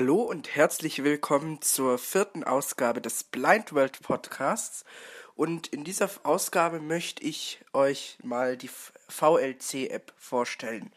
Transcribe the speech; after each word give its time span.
Hallo 0.00 0.22
und 0.22 0.56
herzlich 0.56 1.04
willkommen 1.04 1.60
zur 1.60 1.98
vierten 1.98 2.42
Ausgabe 2.42 3.02
des 3.02 3.22
Blind 3.22 3.74
World 3.74 4.00
Podcasts. 4.00 4.86
Und 5.34 5.66
in 5.66 5.84
dieser 5.84 6.08
Ausgabe 6.22 6.80
möchte 6.80 7.22
ich 7.22 7.60
euch 7.74 8.16
mal 8.22 8.56
die 8.56 8.70
VLC-App 9.10 10.14
vorstellen. 10.16 10.90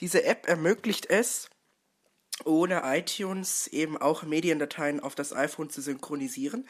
Diese 0.00 0.24
App 0.24 0.46
ermöglicht 0.46 1.08
es, 1.08 1.48
ohne 2.44 2.82
iTunes 2.84 3.68
eben 3.68 3.96
auch 3.96 4.22
Mediendateien 4.22 5.00
auf 5.00 5.14
das 5.14 5.32
iPhone 5.32 5.70
zu 5.70 5.80
synchronisieren. 5.80 6.68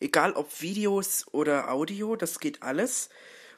Egal 0.00 0.32
ob 0.32 0.62
Videos 0.62 1.26
oder 1.30 1.70
Audio, 1.70 2.16
das 2.16 2.40
geht 2.40 2.62
alles. 2.62 3.10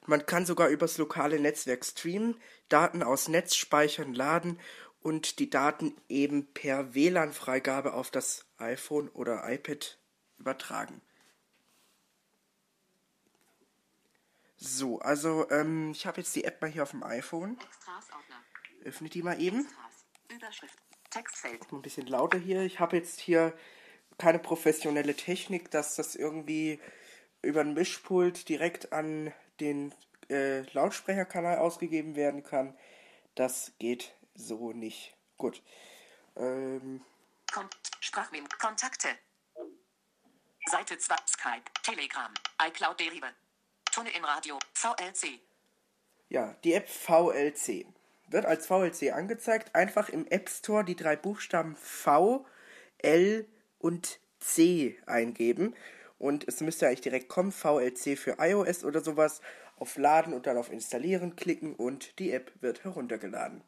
Man 0.06 0.26
kann 0.26 0.44
sogar 0.44 0.70
übers 0.70 0.98
lokale 0.98 1.38
Netzwerk 1.38 1.84
streamen, 1.84 2.34
Daten 2.68 3.04
aus 3.04 3.28
Netzspeichern 3.28 4.12
laden 4.12 4.58
und 5.08 5.38
die 5.38 5.48
Daten 5.48 5.96
eben 6.10 6.52
per 6.52 6.94
WLAN-Freigabe 6.94 7.94
auf 7.94 8.10
das 8.10 8.44
iPhone 8.58 9.08
oder 9.08 9.50
iPad 9.50 9.98
übertragen. 10.36 11.00
So, 14.58 14.98
also 14.98 15.48
ähm, 15.50 15.92
ich 15.92 16.06
habe 16.06 16.20
jetzt 16.20 16.36
die 16.36 16.44
App 16.44 16.60
mal 16.60 16.70
hier 16.70 16.82
auf 16.82 16.90
dem 16.90 17.02
iPhone. 17.02 17.56
Öffne 18.84 19.08
die 19.08 19.22
mal 19.22 19.40
eben. 19.40 19.66
Ein 21.72 21.82
bisschen 21.82 22.06
lauter 22.06 22.38
hier. 22.38 22.60
Ich 22.64 22.78
habe 22.78 22.98
jetzt 22.98 23.18
hier 23.18 23.56
keine 24.18 24.38
professionelle 24.38 25.14
Technik, 25.14 25.70
dass 25.70 25.96
das 25.96 26.16
irgendwie 26.16 26.80
über 27.40 27.62
ein 27.62 27.72
Mischpult 27.72 28.46
direkt 28.50 28.92
an 28.92 29.32
den 29.58 29.94
äh, 30.28 30.70
Lautsprecherkanal 30.72 31.56
ausgegeben 31.56 32.14
werden 32.14 32.42
kann. 32.42 32.76
Das 33.36 33.72
geht 33.78 34.12
so 34.38 34.72
nicht. 34.72 35.14
Gut. 35.36 35.62
Ähm. 36.36 37.04
Kon 37.52 37.68
Sprachmem 38.00 38.48
Kontakte. 38.58 39.08
Seite 40.70 40.98
2 40.98 41.14
Skype, 41.26 41.64
Telegram, 41.82 42.32
iCloud 42.66 43.00
Derive. 43.00 43.32
Tunnel 43.90 44.12
im 44.16 44.24
Radio, 44.24 44.58
VLC. 44.74 45.40
Ja, 46.28 46.54
die 46.62 46.74
App 46.74 46.88
VLC 46.88 47.86
wird 48.28 48.44
als 48.44 48.66
VLC 48.66 49.12
angezeigt. 49.12 49.74
Einfach 49.74 50.10
im 50.10 50.26
App 50.26 50.50
Store 50.50 50.84
die 50.84 50.96
drei 50.96 51.16
Buchstaben 51.16 51.74
V, 51.74 52.46
L 52.98 53.48
und 53.78 54.20
C 54.40 55.00
eingeben. 55.06 55.74
Und 56.18 56.46
es 56.46 56.60
müsste 56.60 56.86
eigentlich 56.86 57.00
direkt 57.00 57.28
kommen, 57.28 57.50
VLC 57.50 58.18
für 58.18 58.36
iOS 58.38 58.84
oder 58.84 59.00
sowas. 59.00 59.40
Auf 59.76 59.96
Laden 59.96 60.34
und 60.34 60.46
dann 60.46 60.58
auf 60.58 60.70
Installieren 60.70 61.36
klicken 61.36 61.74
und 61.74 62.18
die 62.18 62.32
App 62.32 62.52
wird 62.60 62.84
heruntergeladen. 62.84 63.62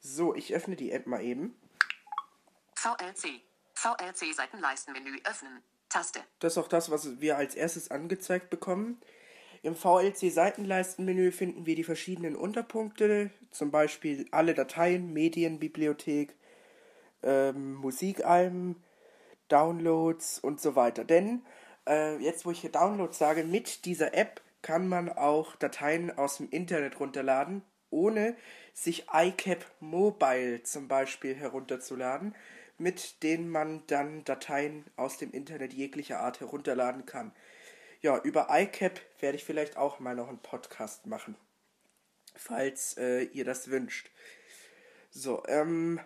So, 0.00 0.34
ich 0.34 0.54
öffne 0.54 0.76
die 0.76 0.92
App 0.92 1.06
mal 1.06 1.22
eben. 1.22 1.54
VLC. 2.74 3.42
VLC 3.74 4.34
Seitenleistenmenü 4.34 5.18
öffnen. 5.24 5.62
Taste. 5.88 6.20
Das 6.38 6.52
ist 6.54 6.58
auch 6.58 6.68
das, 6.68 6.90
was 6.90 7.20
wir 7.20 7.36
als 7.36 7.54
erstes 7.54 7.90
angezeigt 7.90 8.48
bekommen. 8.48 9.00
Im 9.62 9.74
VLC 9.74 10.30
Seitenleistenmenü 10.32 11.32
finden 11.32 11.66
wir 11.66 11.74
die 11.74 11.84
verschiedenen 11.84 12.36
Unterpunkte, 12.36 13.30
zum 13.50 13.70
Beispiel 13.70 14.26
alle 14.30 14.54
Dateien, 14.54 15.12
Medienbibliothek, 15.12 16.34
ähm, 17.22 17.74
Musikalben, 17.74 18.82
Downloads 19.48 20.38
und 20.38 20.60
so 20.60 20.76
weiter. 20.76 21.04
Denn 21.04 21.44
äh, 21.86 22.16
jetzt, 22.18 22.46
wo 22.46 22.52
ich 22.52 22.60
hier 22.60 22.72
Downloads 22.72 23.18
sage, 23.18 23.44
mit 23.44 23.84
dieser 23.84 24.14
App 24.14 24.40
kann 24.62 24.88
man 24.88 25.10
auch 25.10 25.56
Dateien 25.56 26.16
aus 26.16 26.38
dem 26.38 26.48
Internet 26.50 27.00
runterladen, 27.00 27.62
ohne 27.90 28.36
sich 28.72 29.06
iCap 29.12 29.64
Mobile 29.80 30.62
zum 30.62 30.88
Beispiel 30.88 31.34
herunterzuladen, 31.34 32.34
mit 32.78 33.22
denen 33.22 33.50
man 33.50 33.86
dann 33.86 34.24
Dateien 34.24 34.84
aus 34.96 35.18
dem 35.18 35.32
Internet 35.32 35.72
jeglicher 35.72 36.20
Art 36.20 36.40
herunterladen 36.40 37.06
kann. 37.06 37.32
Ja, 38.00 38.18
über 38.18 38.48
iCap 38.50 39.00
werde 39.20 39.36
ich 39.36 39.44
vielleicht 39.44 39.76
auch 39.76 40.00
mal 40.00 40.14
noch 40.14 40.28
einen 40.28 40.38
Podcast 40.38 41.06
machen, 41.06 41.36
falls 42.34 42.96
äh, 42.96 43.24
ihr 43.24 43.44
das 43.44 43.70
wünscht. 43.70 44.10
So, 45.10 45.42
ähm, 45.46 46.00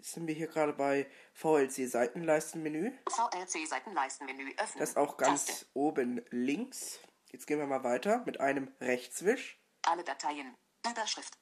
Jetzt 0.00 0.12
sind 0.12 0.26
wir 0.26 0.34
hier 0.34 0.46
gerade 0.46 0.72
bei 0.72 1.06
VLC 1.34 1.86
Seitenleistenmenü. 1.86 2.90
VLC 3.06 3.68
Seitenleistenmenü 3.68 4.48
öffnen. 4.56 4.78
Das 4.78 4.88
ist 4.88 4.96
auch 4.96 5.18
ganz 5.18 5.44
Taste. 5.44 5.66
oben 5.74 6.24
links. 6.30 7.00
Jetzt 7.30 7.46
gehen 7.46 7.58
wir 7.58 7.66
mal 7.66 7.84
weiter 7.84 8.22
mit 8.24 8.40
einem 8.40 8.72
Rechtswisch. 8.80 9.60
Alle 9.82 10.02
Dateien. 10.02 10.56
Überschrift. 10.88 11.36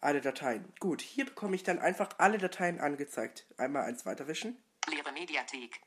Alle 0.00 0.20
Dateien. 0.20 0.72
Gut, 0.80 1.00
hier 1.00 1.24
bekomme 1.24 1.54
ich 1.54 1.62
dann 1.62 1.78
einfach 1.78 2.10
alle 2.18 2.38
Dateien 2.38 2.80
angezeigt. 2.80 3.46
Einmal 3.56 3.84
eins 3.84 4.04
weiterwischen. 4.04 4.60
Leere 4.88 5.12
Mediathek. 5.12 5.80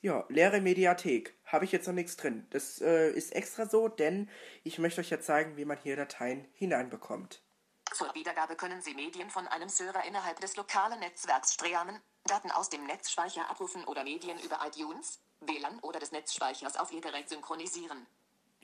Ja, 0.00 0.24
leere 0.28 0.60
Mediathek. 0.60 1.36
Habe 1.44 1.64
ich 1.64 1.72
jetzt 1.72 1.86
noch 1.88 1.94
nichts 1.94 2.16
drin. 2.16 2.46
Das 2.50 2.80
äh, 2.80 3.10
ist 3.10 3.34
extra 3.34 3.66
so, 3.66 3.88
denn 3.88 4.30
ich 4.62 4.78
möchte 4.78 5.00
euch 5.00 5.10
ja 5.10 5.20
zeigen, 5.20 5.56
wie 5.56 5.64
man 5.64 5.76
hier 5.76 5.96
Dateien 5.96 6.46
hineinbekommt. 6.52 7.42
Zur 7.92 8.14
Wiedergabe 8.14 8.54
können 8.54 8.80
Sie 8.80 8.94
Medien 8.94 9.28
von 9.28 9.48
einem 9.48 9.68
Server 9.68 10.04
innerhalb 10.04 10.38
des 10.40 10.56
lokalen 10.56 11.00
Netzwerks 11.00 11.54
streamen, 11.54 12.00
Daten 12.24 12.50
aus 12.52 12.68
dem 12.68 12.84
Netzspeicher 12.84 13.50
abrufen 13.50 13.84
oder 13.84 14.04
Medien 14.04 14.38
über 14.38 14.60
iTunes, 14.64 15.20
WLAN 15.40 15.80
oder 15.80 15.98
des 15.98 16.12
Netzspeichers 16.12 16.76
auf 16.76 16.92
Ihr 16.92 17.00
Gerät 17.00 17.28
synchronisieren. 17.28 18.06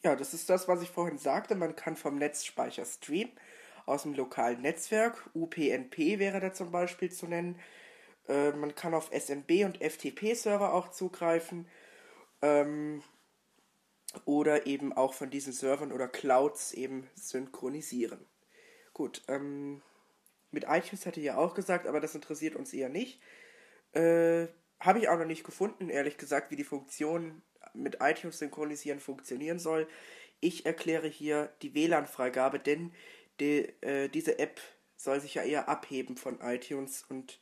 Ja, 0.05 0.15
das 0.15 0.35
ist 0.35 0.51
das, 0.51 0.69
was 0.69 0.83
ich 0.83 0.91
vorhin 0.91 1.19
sagte. 1.19 1.55
Man 1.55 1.75
kann 1.75 1.97
vom 1.97 2.17
Netzspeicher 2.17 2.85
streamen, 2.85 3.33
aus 3.87 4.03
dem 4.03 4.15
lokalen 4.15 4.63
Netzwerk. 4.63 5.31
UPnP 5.35 6.19
wäre 6.19 6.41
da 6.41 6.53
zum 6.53 6.71
Beispiel 6.71 7.11
zu 7.11 7.27
nennen. 7.27 7.59
Äh, 8.29 8.53
man 8.53 8.75
kann 8.75 8.95
auf 8.95 9.11
SMB 9.13 9.65
und 9.65 9.79
FTP-Server 9.83 10.73
auch 10.73 10.91
zugreifen. 10.91 11.67
Ähm, 12.43 13.03
oder 14.25 14.67
eben 14.67 14.93
auch 14.93 15.15
von 15.15 15.31
diesen 15.31 15.53
Servern 15.53 15.93
oder 15.93 16.09
Clouds 16.09 16.73
eben 16.73 17.09
synchronisieren. 17.15 18.25
Gut, 18.93 19.23
ähm, 19.29 19.83
mit 20.51 20.65
iTunes 20.69 21.05
hatte 21.05 21.21
ich 21.21 21.27
ja 21.27 21.37
auch 21.37 21.55
gesagt, 21.55 21.87
aber 21.87 22.01
das 22.01 22.15
interessiert 22.15 22.55
uns 22.55 22.73
eher 22.73 22.89
nicht. 22.89 23.21
Äh, 23.93 24.47
Habe 24.81 24.99
ich 25.01 25.09
auch 25.09 25.19
noch 25.19 25.27
nicht 25.27 25.45
gefunden, 25.45 25.89
ehrlich 25.91 26.17
gesagt, 26.17 26.51
wie 26.51 26.57
die 26.57 26.65
Funktion 26.65 27.43
mit 27.73 27.99
iTunes 28.01 28.39
synchronisieren 28.39 29.01
funktionieren 29.01 29.59
soll. 29.59 29.89
Ich 30.41 30.67
erkläre 30.67 31.09
hier 31.09 31.53
die 31.63 31.75
WLAN-Freigabe, 31.75 32.59
denn 32.59 32.93
die, 33.41 33.73
äh, 33.83 34.09
diese 34.09 34.39
App 34.39 34.61
soll 34.97 35.21
sich 35.21 35.35
ja 35.35 35.43
eher 35.43 35.69
abheben 35.69 36.17
von 36.17 36.41
iTunes 36.41 37.05
und 37.09 37.41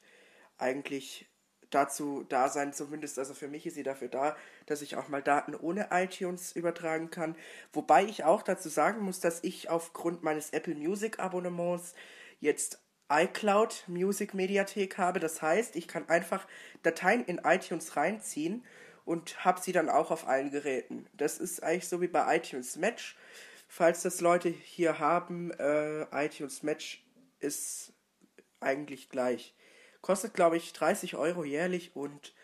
eigentlich 0.58 1.28
dazu 1.70 2.25
da 2.28 2.48
sein, 2.48 2.72
zumindest 2.72 3.19
also 3.19 3.34
für 3.34 3.48
mich 3.48 3.66
ist 3.66 3.75
sie 3.75 3.82
dafür 3.82 4.08
da, 4.08 4.36
dass 4.66 4.82
ich 4.82 4.97
auch 4.97 5.08
mal 5.08 5.22
Daten 5.22 5.54
ohne 5.54 5.88
iTunes 5.91 6.53
übertragen 6.53 7.10
kann. 7.10 7.34
Wobei 7.72 8.04
ich 8.04 8.25
auch 8.25 8.42
dazu 8.42 8.69
sagen 8.69 9.00
muss, 9.00 9.20
dass 9.20 9.42
ich 9.42 9.70
aufgrund 9.70 10.22
meines 10.22 10.50
Apple 10.50 10.75
Music 10.75 11.19
Abonnements 11.19 11.94
jetzt 12.41 12.80
iCloud 13.10 13.84
Music 13.89 14.34
Mediathek 14.34 14.98
habe. 14.98 15.21
Das 15.21 15.42
heißt, 15.42 15.77
ich 15.77 15.89
kann 15.89 16.09
einfach 16.09 16.47
Dateien 16.83 17.24
in 17.24 17.39
iTunes 17.44 17.97
reinziehen 17.97 18.65
und 19.04 19.44
habe 19.44 19.60
sie 19.60 19.72
dann 19.72 19.89
auch 19.89 20.10
auf 20.10 20.27
allen 20.27 20.50
Geräten. 20.50 21.06
Das 21.15 21.39
ist 21.39 21.62
eigentlich 21.62 21.89
so 21.89 22.00
wie 22.00 22.09
bei 22.09 22.36
iTunes 22.36 22.77
Match. 22.77 23.16
Falls 23.74 24.03
das 24.03 24.21
Leute 24.21 24.51
hier 24.51 24.98
haben, 24.98 25.51
äh, 25.53 26.03
iTunes 26.27 26.63
Match 26.63 27.03
ist 27.41 27.95
eigentlich 28.60 29.09
gleich. 29.09 29.54
Kostet, 30.03 30.34
glaube 30.34 30.59
ich, 30.59 30.74
30 30.74 31.16
Euro 31.16 31.42
jährlich 31.42 31.97
und 31.97 32.34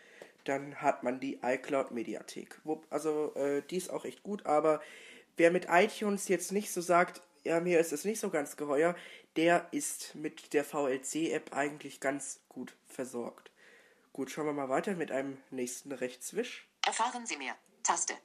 dann 0.45 0.81
hat 0.81 1.03
man 1.03 1.19
die 1.19 1.39
iCloud 1.43 1.91
Mediathek. 1.91 2.59
Also 2.89 3.35
äh, 3.35 3.61
die 3.61 3.77
ist 3.77 3.91
auch 3.91 4.05
echt 4.05 4.23
gut, 4.23 4.47
aber 4.47 4.81
wer 5.37 5.51
mit 5.51 5.67
iTunes 5.69 6.29
jetzt 6.29 6.51
nicht 6.51 6.73
so 6.73 6.81
sagt, 6.81 7.21
ja, 7.43 7.59
mir 7.59 7.79
ist 7.79 7.93
es 7.93 8.05
nicht 8.05 8.19
so 8.19 8.31
ganz 8.31 8.57
geheuer, 8.57 8.95
der 9.35 9.67
ist 9.69 10.15
mit 10.15 10.53
der 10.53 10.63
VLC-App 10.63 11.53
eigentlich 11.55 11.99
ganz 11.99 12.39
gut 12.49 12.73
versorgt. 12.87 13.51
Gut, 14.13 14.31
schauen 14.31 14.47
wir 14.47 14.53
mal 14.53 14.69
weiter 14.69 14.95
mit 14.95 15.11
einem 15.11 15.37
nächsten 15.51 15.91
Rechtswisch. 15.91 16.67
Erfahren 16.83 17.27
Sie 17.27 17.37
mehr. 17.37 17.55
Taste. 17.83 18.15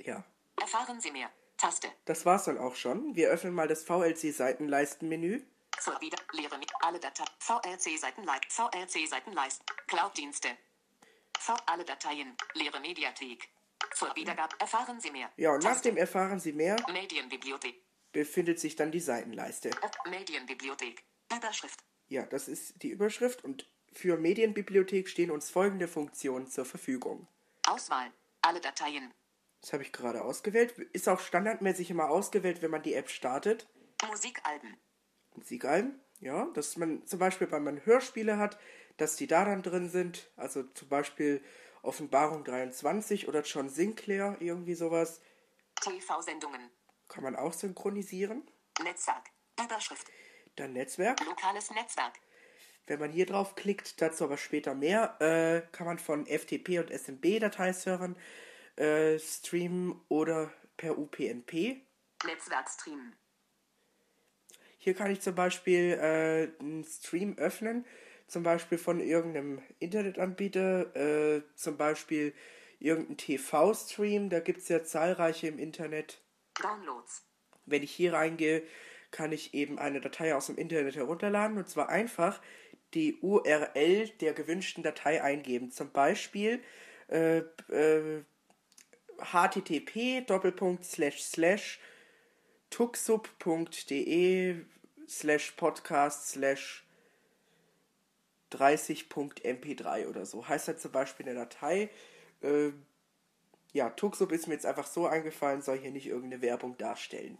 Ja. 0.00 0.24
Erfahren 0.60 1.00
Sie 1.00 1.12
mehr. 1.12 1.30
Taste. 1.58 1.88
Das 2.04 2.24
war's 2.24 2.44
dann 2.44 2.56
auch 2.56 2.76
schon. 2.76 3.14
Wir 3.16 3.28
öffnen 3.28 3.52
mal 3.52 3.68
das 3.68 3.84
VLC-Seitenleistenmenü. 3.84 5.42
Zur 5.80 6.00
wieder 6.00 6.18
leere 6.32 6.56
mit 6.58 6.70
alle 6.80 6.98
Dateien. 6.98 7.28
VLC 7.38 7.98
Seitenleit. 7.98 8.44
VLC 8.48 9.06
Seitenleist. 9.08 9.62
Cloud-Dienste. 9.86 10.48
Alle 11.66 11.84
Dateien. 11.84 12.36
Leere 12.54 12.80
Mediathek. 12.80 13.48
Zur 13.94 14.14
Wiedergabe 14.16 14.56
erfahren 14.60 15.00
Sie 15.00 15.10
mehr. 15.10 15.30
Ja, 15.36 15.52
und 15.52 15.62
nach 15.62 15.80
dem 15.80 15.96
Erfahren 15.96 16.40
Sie 16.40 16.52
mehr 16.52 16.76
Medienbibliothek. 16.92 17.80
befindet 18.12 18.58
sich 18.58 18.76
dann 18.76 18.90
die 18.90 19.00
Seitenleiste. 19.00 19.70
Medienbibliothek. 20.08 21.02
Überschrift. 21.34 21.78
Ja, 22.08 22.24
das 22.26 22.48
ist 22.48 22.82
die 22.82 22.88
Überschrift 22.90 23.44
und 23.44 23.68
für 23.92 24.16
Medienbibliothek 24.16 25.08
stehen 25.08 25.30
uns 25.30 25.50
folgende 25.50 25.88
Funktionen 25.88 26.48
zur 26.48 26.64
Verfügung. 26.64 27.28
Auswahl. 27.66 28.12
Alle 28.42 28.60
Dateien. 28.60 29.12
Das 29.60 29.72
habe 29.72 29.82
ich 29.82 29.92
gerade 29.92 30.22
ausgewählt. 30.22 30.78
Ist 30.92 31.08
auch 31.08 31.20
standardmäßig 31.20 31.90
immer 31.90 32.10
ausgewählt, 32.10 32.62
wenn 32.62 32.70
man 32.70 32.82
die 32.82 32.94
App 32.94 33.10
startet. 33.10 33.68
Musikalben. 34.06 34.76
Musikalben. 35.34 36.00
Ja, 36.20 36.46
dass 36.54 36.76
man 36.76 37.06
zum 37.06 37.18
Beispiel, 37.18 37.50
wenn 37.50 37.62
man 37.62 37.84
Hörspiele 37.84 38.38
hat, 38.38 38.58
dass 38.96 39.16
die 39.16 39.26
da 39.26 39.44
dann 39.44 39.62
drin 39.62 39.88
sind. 39.88 40.30
Also 40.36 40.62
zum 40.62 40.88
Beispiel 40.88 41.42
Offenbarung 41.82 42.44
23 42.44 43.28
oder 43.28 43.42
John 43.42 43.68
Sinclair, 43.68 44.36
irgendwie 44.40 44.74
sowas. 44.74 45.20
TV-Sendungen. 45.80 46.70
Kann 47.06 47.22
man 47.22 47.36
auch 47.36 47.52
synchronisieren. 47.52 48.50
Netzwerk. 48.82 49.30
Überschrift. 49.64 50.06
Dann 50.56 50.72
Netzwerk. 50.72 51.24
Lokales 51.24 51.70
Netzwerk. 51.70 52.14
Wenn 52.86 53.00
man 53.00 53.12
hier 53.12 53.26
drauf 53.26 53.54
klickt, 53.54 54.00
dazu 54.00 54.24
aber 54.24 54.38
später 54.38 54.74
mehr, 54.74 55.20
äh, 55.20 55.60
kann 55.72 55.86
man 55.86 55.98
von 55.98 56.26
FTP 56.26 56.78
und 56.78 56.90
SMB-Dateiservern 56.90 58.16
äh, 58.78 59.18
streamen 59.18 60.00
oder 60.08 60.52
per 60.76 60.98
UPnP. 60.98 61.82
Netzwerkstream. 62.24 63.12
Hier 64.78 64.94
kann 64.94 65.10
ich 65.10 65.20
zum 65.20 65.34
Beispiel 65.34 65.98
äh, 66.00 66.62
einen 66.62 66.84
Stream 66.84 67.36
öffnen, 67.36 67.84
zum 68.26 68.42
Beispiel 68.42 68.78
von 68.78 69.00
irgendeinem 69.00 69.60
Internetanbieter, 69.80 70.94
äh, 70.96 71.42
zum 71.56 71.76
Beispiel 71.76 72.32
irgendein 72.78 73.16
TV-Stream, 73.16 74.30
da 74.30 74.40
gibt 74.40 74.60
es 74.60 74.68
ja 74.68 74.84
zahlreiche 74.84 75.48
im 75.48 75.58
Internet. 75.58 76.22
Downloads. 76.62 77.24
Wenn 77.66 77.82
ich 77.82 77.90
hier 77.90 78.12
reingehe, 78.12 78.62
kann 79.10 79.32
ich 79.32 79.54
eben 79.54 79.78
eine 79.78 80.00
Datei 80.00 80.34
aus 80.34 80.46
dem 80.46 80.56
Internet 80.56 80.96
herunterladen 80.96 81.58
und 81.58 81.68
zwar 81.68 81.88
einfach 81.88 82.40
die 82.94 83.18
URL 83.20 84.08
der 84.20 84.32
gewünschten 84.32 84.82
Datei 84.82 85.22
eingeben. 85.22 85.70
Zum 85.70 85.90
Beispiel 85.90 86.62
äh, 87.08 87.38
äh, 87.70 88.24
http 89.18 90.26
doppelpunkt 90.26 90.84
slash 90.84 91.22
slash 91.22 91.80
tuxub.de 92.70 94.64
slash 95.08 95.52
podcast 95.52 96.28
slash 96.28 96.84
30.mp3 98.52 100.08
oder 100.08 100.24
so. 100.26 100.46
Heißt 100.46 100.68
halt 100.68 100.80
zum 100.80 100.92
Beispiel 100.92 101.28
eine 101.28 101.38
Datei. 101.38 101.90
Äh, 102.42 102.72
ja, 103.72 103.90
Tuxub 103.90 104.32
ist 104.32 104.46
mir 104.46 104.54
jetzt 104.54 104.66
einfach 104.66 104.86
so 104.86 105.06
eingefallen, 105.06 105.60
soll 105.62 105.78
hier 105.78 105.90
nicht 105.90 106.06
irgendeine 106.06 106.42
Werbung 106.42 106.76
darstellen. 106.78 107.38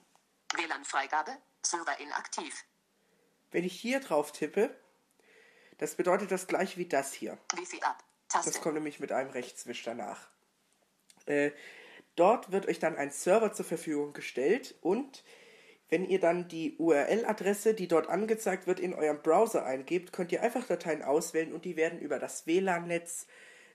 WLAN-Freigabe. 0.55 1.37
Server 1.63 1.99
inaktiv. 2.01 2.65
Wenn 3.51 3.65
ich 3.65 3.79
hier 3.79 4.01
drauf 4.01 4.33
tippe, 4.33 4.75
das 5.79 5.95
bedeutet 5.95 6.31
das 6.31 6.47
gleiche 6.47 6.77
wie 6.77 6.87
das 6.87 7.13
hier. 7.13 7.39
Wifi 7.55 7.81
ab. 7.83 8.05
Das 8.31 8.45
Taste. 8.45 8.61
kommt 8.61 8.75
nämlich 8.75 9.01
mit 9.01 9.11
einem 9.11 9.31
Rechtswisch 9.31 9.83
danach. 9.83 10.29
Äh, 11.29 11.53
dort 12.17 12.53
wird 12.53 12.67
euch 12.67 12.79
dann 12.79 12.97
ein 12.97 13.11
Server 13.11 13.53
zur 13.53 13.65
Verfügung 13.65 14.13
gestellt 14.13 14.75
und 14.81 15.25
wenn 15.91 16.05
ihr 16.07 16.21
dann 16.21 16.49
die 16.49 16.77
URL-Adresse, 16.77 17.73
die 17.75 17.89
dort 17.89 18.09
angezeigt 18.09 18.67
wird, 18.67 18.79
in 18.79 18.95
eurem 18.95 19.23
Browser 19.23 19.65
eingebt, 19.65 20.13
könnt 20.13 20.33
ihr 20.33 20.43
einfach 20.43 20.67
Dateien 20.67 21.03
auswählen 21.03 21.53
und 21.53 21.65
die 21.65 21.77
werden 21.77 21.99
über 21.99 22.19
das 22.19 22.47
WLAN-Netz 22.47 23.27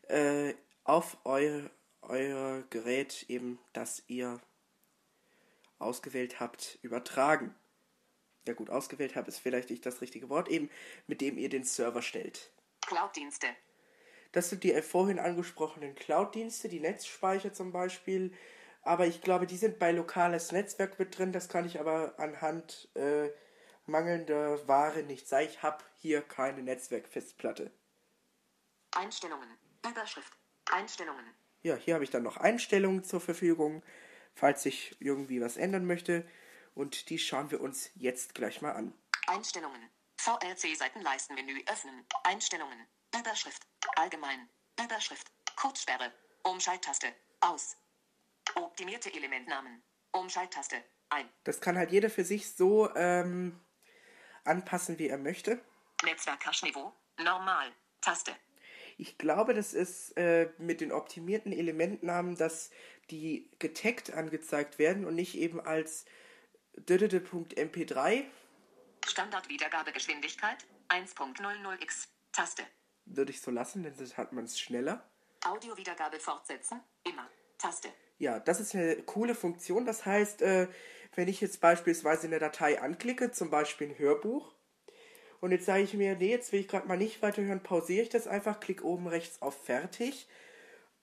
äh, 0.10 0.54
auf 0.84 1.18
euer, 1.24 1.70
euer 2.02 2.64
Gerät, 2.70 3.26
eben 3.30 3.58
das 3.74 4.04
ihr 4.08 4.40
ausgewählt 5.80 6.40
habt, 6.40 6.78
übertragen. 6.84 7.56
Ja 8.48 8.54
gut, 8.54 8.70
ausgewählt 8.70 9.16
habt 9.16 9.28
ist 9.28 9.40
vielleicht 9.40 9.70
nicht 9.70 9.86
das 9.86 10.02
richtige 10.02 10.30
Wort, 10.30 10.50
eben 10.50 10.70
mit 11.08 11.22
dem 11.22 11.38
ihr 11.38 11.50
den 11.50 11.64
Server 11.64 12.02
stellt. 12.02 12.52
Cloud-Dienste. 12.86 13.48
Das 14.34 14.50
sind 14.50 14.64
die 14.64 14.74
vorhin 14.82 15.20
angesprochenen 15.20 15.96
Cloud-Dienste, 15.96 16.68
die 16.68 16.80
Netzspeicher 16.80 17.54
zum 17.54 17.72
Beispiel. 17.72 18.34
Aber 18.82 19.06
ich 19.08 19.22
glaube, 19.22 19.48
die 19.48 19.58
sind 19.58 19.80
bei 19.80 19.92
lokales 19.92 20.52
Netzwerk 20.52 21.00
mit 21.00 21.18
drin. 21.18 21.32
Das 21.32 21.48
kann 21.48 21.66
ich 21.66 21.80
aber 21.80 22.16
anhand 22.18 22.90
äh, 22.96 23.30
mangelnder 23.86 24.68
Ware 24.68 25.04
nicht 25.04 25.28
sagen. 25.28 25.48
Ich 25.50 25.62
habe 25.62 25.84
hier 26.00 26.22
keine 26.22 26.64
Netzwerkfestplatte. 26.64 27.72
Einstellungen. 28.92 29.50
Überschrift. 29.88 30.34
Einstellungen. 30.72 31.26
Ja, 31.62 31.76
hier 31.76 31.94
habe 31.94 32.04
ich 32.04 32.10
dann 32.10 32.24
noch 32.24 32.38
Einstellungen 32.38 33.04
zur 33.04 33.22
Verfügung, 33.22 33.84
falls 34.34 34.66
ich 34.66 34.96
irgendwie 35.00 35.42
was 35.42 35.58
ändern 35.58 35.86
möchte. 35.86 36.28
Und 36.74 37.10
die 37.10 37.20
schauen 37.20 37.52
wir 37.52 37.62
uns 37.62 37.92
jetzt 37.94 38.34
gleich 38.34 38.62
mal 38.62 38.72
an. 38.72 38.94
Einstellungen. 39.28 39.90
VLC-Seitenleistenmenü 40.18 41.64
öffnen. 41.68 42.06
Einstellungen. 42.24 42.88
Überschrift. 43.18 43.62
Allgemein. 43.96 44.50
Überschrift. 44.84 45.32
Kurzsperre. 45.56 46.12
Umschalttaste. 46.44 47.08
Aus. 47.42 47.78
Optimierte 48.56 49.14
Elementnamen. 49.14 49.84
Umschalttaste. 50.12 50.84
Ein. 51.10 51.30
Das 51.44 51.62
kann 51.62 51.78
halt 51.78 51.92
jeder 51.92 52.10
für 52.10 52.24
sich 52.24 52.56
so 52.56 52.94
ähm, 52.96 53.60
anpassen, 54.46 54.98
wie 54.98 55.10
er 55.10 55.18
möchte. 55.18 55.64
Netzwerk-Cache-Niveau. 56.04 56.92
Normal. 57.20 57.72
Taste. 58.02 58.36
Ich 58.98 59.18
glaube, 59.18 59.54
das 59.54 59.74
ist 59.74 60.12
äh, 60.18 60.52
mit 60.58 60.82
den 60.82 60.92
optimierten 60.92 61.52
Elementnamen, 61.52 62.36
dass 62.36 62.72
die 63.10 63.50
getaggt 63.60 64.12
angezeigt 64.12 64.80
werden 64.80 65.06
und 65.06 65.16
nicht 65.16 65.36
eben 65.36 65.60
als 65.60 66.06
mp3. 66.78 68.26
Standardwiedergabegeschwindigkeit 69.06 70.66
1.00x. 70.90 72.08
Taste. 72.32 72.64
Würde 73.06 73.32
ich 73.32 73.42
so 73.42 73.52
lassen, 73.52 73.84
denn 73.84 73.94
dann 73.98 74.18
hat 74.18 74.34
man 74.34 74.46
es 74.46 74.60
schneller. 74.60 75.04
Audiowiedergabe 75.46 76.20
fortsetzen. 76.20 76.80
Immer. 77.04 77.28
Taste. 77.58 77.90
Ja, 78.18 78.40
das 78.40 78.60
ist 78.60 78.76
eine 78.76 78.96
coole 79.04 79.36
Funktion. 79.36 79.86
Das 79.86 80.06
heißt, 80.06 80.42
äh, 80.42 80.68
wenn 81.16 81.28
ich 81.28 81.42
jetzt 81.42 81.62
beispielsweise 81.62 82.28
eine 82.28 82.40
Datei 82.40 82.82
anklicke, 82.82 83.32
zum 83.32 83.50
Beispiel 83.50 83.90
ein 83.90 84.00
Hörbuch, 84.00 84.54
und 85.44 85.52
jetzt 85.52 85.66
sage 85.66 85.84
ich 85.84 85.94
mir, 85.94 86.16
nee, 86.16 86.30
jetzt 86.30 86.54
will 86.54 86.62
ich 86.62 86.70
gerade 86.70 86.88
mal 86.88 86.98
nicht 86.98 87.22
weiterhören, 87.22 87.62
pausiere 87.62 88.04
ich 88.04 88.10
das 88.10 88.28
einfach, 88.28 88.62
klicke 88.62 88.86
oben 88.86 89.08
rechts 89.08 89.42
auf 89.42 89.66
Fertig, 89.66 90.26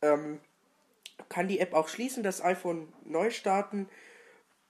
ähm, 0.00 0.40
kann 1.28 1.46
die 1.46 1.60
App 1.60 1.74
auch 1.74 1.88
schließen, 1.88 2.22
das 2.22 2.42
iPhone 2.42 2.90
neu 3.04 3.30
starten 3.30 3.86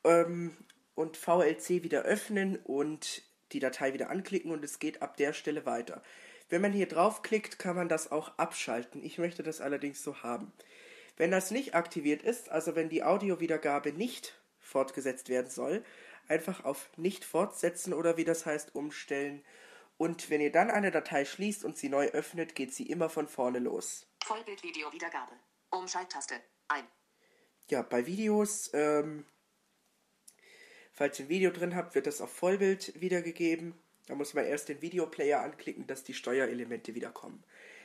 ähm, 0.03 0.57
und 0.97 1.17
VLC 1.17 1.85
wieder 1.85 2.03
öffnen 2.03 2.57
und 2.65 3.23
die 3.53 3.61
Datei 3.61 3.93
wieder 3.93 4.11
anklicken 4.11 4.51
und 4.51 4.65
es 4.65 4.81
geht 4.81 5.03
ab 5.03 5.17
der 5.17 5.33
Stelle 5.33 5.67
weiter. 5.67 6.03
Wenn 6.51 6.63
man 6.63 6.73
hier 6.73 6.89
draufklickt, 6.89 7.59
kann 7.59 7.77
man 7.77 7.89
das 7.89 8.11
auch 8.11 8.37
abschalten. 8.37 9.05
Ich 9.05 9.19
möchte 9.19 9.43
das 9.45 9.61
allerdings 9.61 10.03
so 10.03 10.23
haben. 10.23 10.53
Wenn 11.17 11.31
das 11.31 11.51
nicht 11.53 11.75
aktiviert 11.75 12.23
ist, 12.23 12.49
also 12.49 12.75
wenn 12.75 12.89
die 12.89 13.05
Audiowiedergabe 13.05 13.93
nicht 13.93 14.41
fortgesetzt 14.59 15.29
werden 15.29 15.51
soll, 15.51 15.85
einfach 16.29 16.65
auf 16.65 16.91
nicht 16.97 17.25
fortsetzen 17.25 17.93
oder 17.93 18.17
wie 18.17 18.25
das 18.25 18.47
heißt 18.47 18.75
umstellen. 18.75 19.45
Und 19.97 20.29
wenn 20.29 20.41
ihr 20.41 20.51
dann 20.51 20.71
eine 20.71 20.91
Datei 20.91 21.25
schließt 21.25 21.65
und 21.65 21.77
sie 21.77 21.89
neu 21.89 22.07
öffnet, 22.09 22.55
geht 22.55 22.75
sie 22.75 22.87
immer 22.87 23.11
von 23.11 23.29
vorne 23.29 23.61
los. 23.61 24.07
Vollbildvideo-Wiedergabe. 24.25 25.33
Umschalttaste. 25.71 26.35
Ein. 26.69 26.87
Ja, 27.69 27.83
bei 27.83 28.07
Videos, 28.07 28.71
ähm, 28.73 29.25
falls 30.93 31.19
ihr 31.21 31.27
ein 31.27 31.29
Video 31.29 31.51
drin 31.51 31.77
habt, 31.77 31.95
wird 31.95 32.07
das 32.09 32.21
auf 32.21 32.33
Vollbild 32.33 33.01
wiedergegeben. 33.01 33.75
Da 34.11 34.17
muss 34.17 34.35
man 34.35 34.45
erst 34.45 34.69
den 34.69 34.83
Videoplayer 34.83 35.41
anklicken, 35.41 35.87
dass 35.87 36.03
die 36.03 36.15
Steuerelemente 36.15 36.97
wiederkommen. 36.97 37.45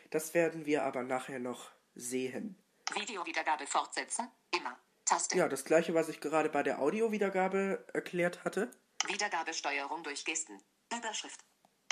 Das 0.10 0.34
werden 0.34 0.66
wir 0.66 0.82
aber 0.82 1.04
nachher 1.04 1.38
noch 1.38 1.70
sehen. 1.94 2.58
Videowiedergabe 2.96 3.68
fortsetzen. 3.68 4.28
Immer. 4.50 4.76
Taste. 5.06 5.38
Ja, 5.38 5.48
das 5.48 5.66
gleiche, 5.66 5.94
was 5.94 6.10
ich 6.10 6.20
gerade 6.22 6.50
bei 6.50 6.64
der 6.64 6.82
Audiowiedergabe 6.82 7.86
erklärt 7.94 8.44
hatte. 8.44 8.72
Wiedergabesteuerung 9.06 10.02
durch 10.02 10.26
Gesten. 10.26 10.60
Überschrift. 10.92 11.40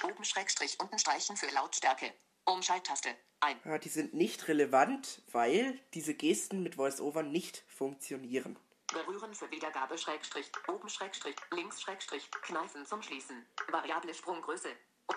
Oben 0.03 0.23
Schrägstrich 0.23 0.79
unten 0.79 0.97
Streichen 0.97 1.37
für 1.37 1.53
Lautstärke. 1.53 2.11
Umschalttaste. 2.45 3.09
Ein. 3.39 3.59
Ja, 3.65 3.77
die 3.77 3.89
sind 3.89 4.15
nicht 4.15 4.47
relevant, 4.47 5.21
weil 5.31 5.79
diese 5.93 6.15
Gesten 6.15 6.63
mit 6.63 6.79
VoiceOver 6.79 7.21
nicht 7.21 7.63
funktionieren. 7.67 8.57
Berühren 8.93 9.33
für 9.33 9.49
Wiedergabe 9.51 9.97
Schrägstrich. 9.97 10.49
Oben 10.67 10.87
Schrägstrich. 10.87 11.35
Links 11.51 11.81
Schrägstrich. 11.81 12.29
Kneifen 12.43 12.85
zum 12.85 13.01
Schließen. 13.01 13.45
Variable 13.69 14.13
Sprunggröße. 14.13 14.69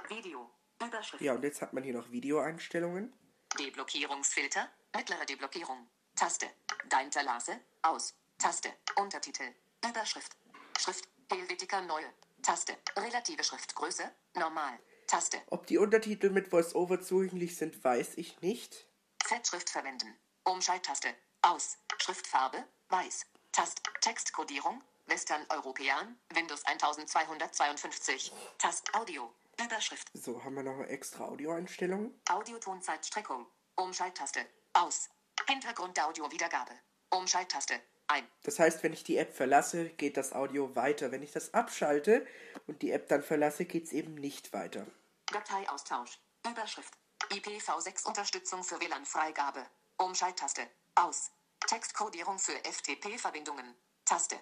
Video. 0.08 0.50
Überschrift. 0.82 1.22
Ja, 1.22 1.34
und 1.34 1.42
jetzt 1.44 1.62
hat 1.62 1.72
man 1.72 1.84
hier 1.84 1.94
noch 1.94 2.10
Videoeinstellungen. 2.10 3.12
Deblockierungsfilter. 3.58 4.68
Mittlere 4.94 5.26
Deblockierung. 5.26 5.86
Taste. 6.14 6.46
Deintelasse. 6.88 7.60
Aus. 7.82 8.14
Taste. 8.38 8.72
Untertitel. 8.96 9.54
Überschrift. 9.86 10.32
Schrift. 10.78 11.06
Helvetica 11.30 11.80
Neue. 11.82 12.12
Taste. 12.42 12.76
Relative 12.96 13.44
Schriftgröße. 13.44 14.10
Normal. 14.34 14.78
Taste. 15.06 15.40
Ob 15.50 15.66
die 15.66 15.78
Untertitel 15.78 16.30
mit 16.30 16.50
VoiceOver 16.50 17.00
zugänglich 17.00 17.56
sind, 17.56 17.82
weiß 17.84 18.14
ich 18.16 18.40
nicht. 18.40 18.86
Fettschrift 19.22 19.68
verwenden. 19.68 20.16
Umschalttaste. 20.44 21.08
Aus. 21.42 21.78
Schriftfarbe. 21.98 22.64
Weiß. 22.88 23.26
Tast. 23.56 23.80
Textkodierung. 24.02 24.82
Western 25.06 25.40
Europäan. 25.48 26.18
Windows 26.34 26.62
1252. 26.66 28.30
Tast. 28.58 28.94
Audio. 28.94 29.32
Überschrift. 29.58 30.08
So, 30.12 30.44
haben 30.44 30.56
wir 30.56 30.62
noch 30.62 30.84
extra 30.84 31.24
Audioeinstellungen. 31.24 32.12
Audiotonzeitstreckung. 32.28 33.46
Umschalttaste. 33.76 34.40
Aus. 34.74 35.08
Hintergrund 35.48 35.98
Audio 35.98 36.30
Wiedergabe. 36.30 36.72
Umschalttaste. 37.08 37.80
Ein. 38.08 38.28
Das 38.42 38.58
heißt, 38.58 38.82
wenn 38.82 38.92
ich 38.92 39.04
die 39.04 39.16
App 39.16 39.34
verlasse, 39.34 39.88
geht 39.88 40.18
das 40.18 40.34
Audio 40.34 40.76
weiter. 40.76 41.10
Wenn 41.10 41.22
ich 41.22 41.32
das 41.32 41.54
abschalte 41.54 42.26
und 42.66 42.82
die 42.82 42.90
App 42.90 43.08
dann 43.08 43.22
verlasse, 43.22 43.64
geht 43.64 43.84
es 43.84 43.92
eben 43.92 44.16
nicht 44.16 44.52
weiter. 44.52 44.86
Dateiaustausch. 45.32 46.18
Überschrift. 46.46 46.92
IPv6 47.30 48.06
Unterstützung 48.06 48.62
für 48.62 48.78
WLAN-Freigabe. 48.78 49.64
Umschalttaste. 49.96 50.68
Aus. 50.94 51.30
Textkodierung 51.66 52.38
für 52.38 52.52
FTP-Verbindungen. 52.52 53.74
Taste. 54.04 54.36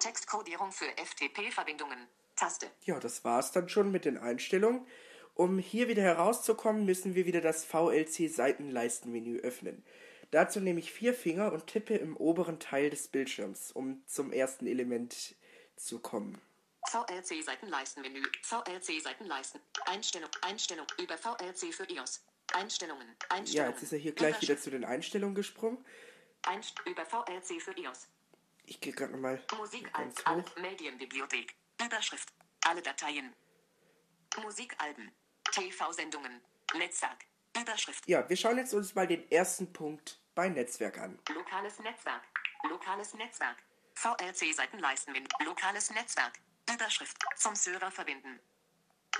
Textkodierung 0.00 0.72
für 0.72 0.86
FTP-Verbindungen. 0.96 2.08
Taste. 2.34 2.68
Ja, 2.82 2.98
das 2.98 3.24
war's 3.24 3.52
dann 3.52 3.68
schon 3.68 3.92
mit 3.92 4.04
den 4.04 4.18
Einstellungen. 4.18 4.86
Um 5.34 5.58
hier 5.58 5.86
wieder 5.88 6.02
herauszukommen, 6.02 6.84
müssen 6.84 7.14
wir 7.14 7.26
wieder 7.26 7.40
das 7.40 7.64
VLC-Seitenleistenmenü 7.64 9.38
öffnen. 9.40 9.84
Dazu 10.32 10.58
nehme 10.58 10.80
ich 10.80 10.92
vier 10.92 11.14
Finger 11.14 11.52
und 11.52 11.68
tippe 11.68 11.94
im 11.94 12.16
oberen 12.16 12.58
Teil 12.58 12.90
des 12.90 13.06
Bildschirms, 13.06 13.70
um 13.70 14.02
zum 14.06 14.32
ersten 14.32 14.66
Element 14.66 15.36
zu 15.76 16.00
kommen. 16.00 16.40
VLC 16.88 17.42
Seitenleistenmenü. 17.44 18.22
VLC 18.42 19.00
Seitenleisten. 19.00 19.60
Einstellung. 19.86 20.30
Einstellung. 20.42 20.86
Über 21.00 21.16
VLC 21.16 21.72
für 21.72 21.88
iOS. 21.88 22.24
Einstellungen. 22.52 23.06
Ja, 23.06 23.36
Einstellungen. 23.36 23.72
jetzt 23.72 23.82
ist 23.84 23.92
er 23.92 23.98
hier 23.98 24.12
gleich 24.12 24.40
wieder 24.42 24.58
zu 24.58 24.70
den 24.70 24.84
Einstellungen 24.84 25.34
gesprungen. 25.34 25.84
Einst 26.46 26.80
über 26.84 27.04
VLC 27.06 27.60
für 27.60 27.76
iOS. 27.78 28.08
Ich 28.66 28.80
gehe 28.80 28.92
gerade 28.92 29.12
nochmal 29.12 29.42
Musik 29.56 29.88
alle 29.92 30.42
hoch. 30.42 30.56
Medienbibliothek. 30.56 31.54
Überschrift. 31.84 32.32
Alle 32.66 32.82
Dateien. 32.82 33.34
Musikalben. 34.42 35.12
TV-Sendungen. 35.50 36.40
Netzwerk. 36.74 37.24
Überschrift. 37.56 38.06
Ja, 38.08 38.28
wir 38.28 38.36
schauen 38.36 38.58
jetzt 38.58 38.74
uns 38.74 38.94
mal 38.94 39.06
den 39.06 39.30
ersten 39.30 39.72
Punkt 39.72 40.18
bei 40.34 40.48
Netzwerk 40.48 40.98
an. 40.98 41.18
Lokales 41.32 41.78
Netzwerk. 41.78 42.22
Lokales 42.68 43.14
Netzwerk. 43.14 43.62
VLC 43.94 44.54
Seitenleistenmenü. 44.54 45.26
Lokales 45.44 45.90
Netzwerk. 45.90 46.40
Überschrift. 46.72 47.16
Zum 47.36 47.54
Server 47.54 47.90
verbinden. 47.90 48.40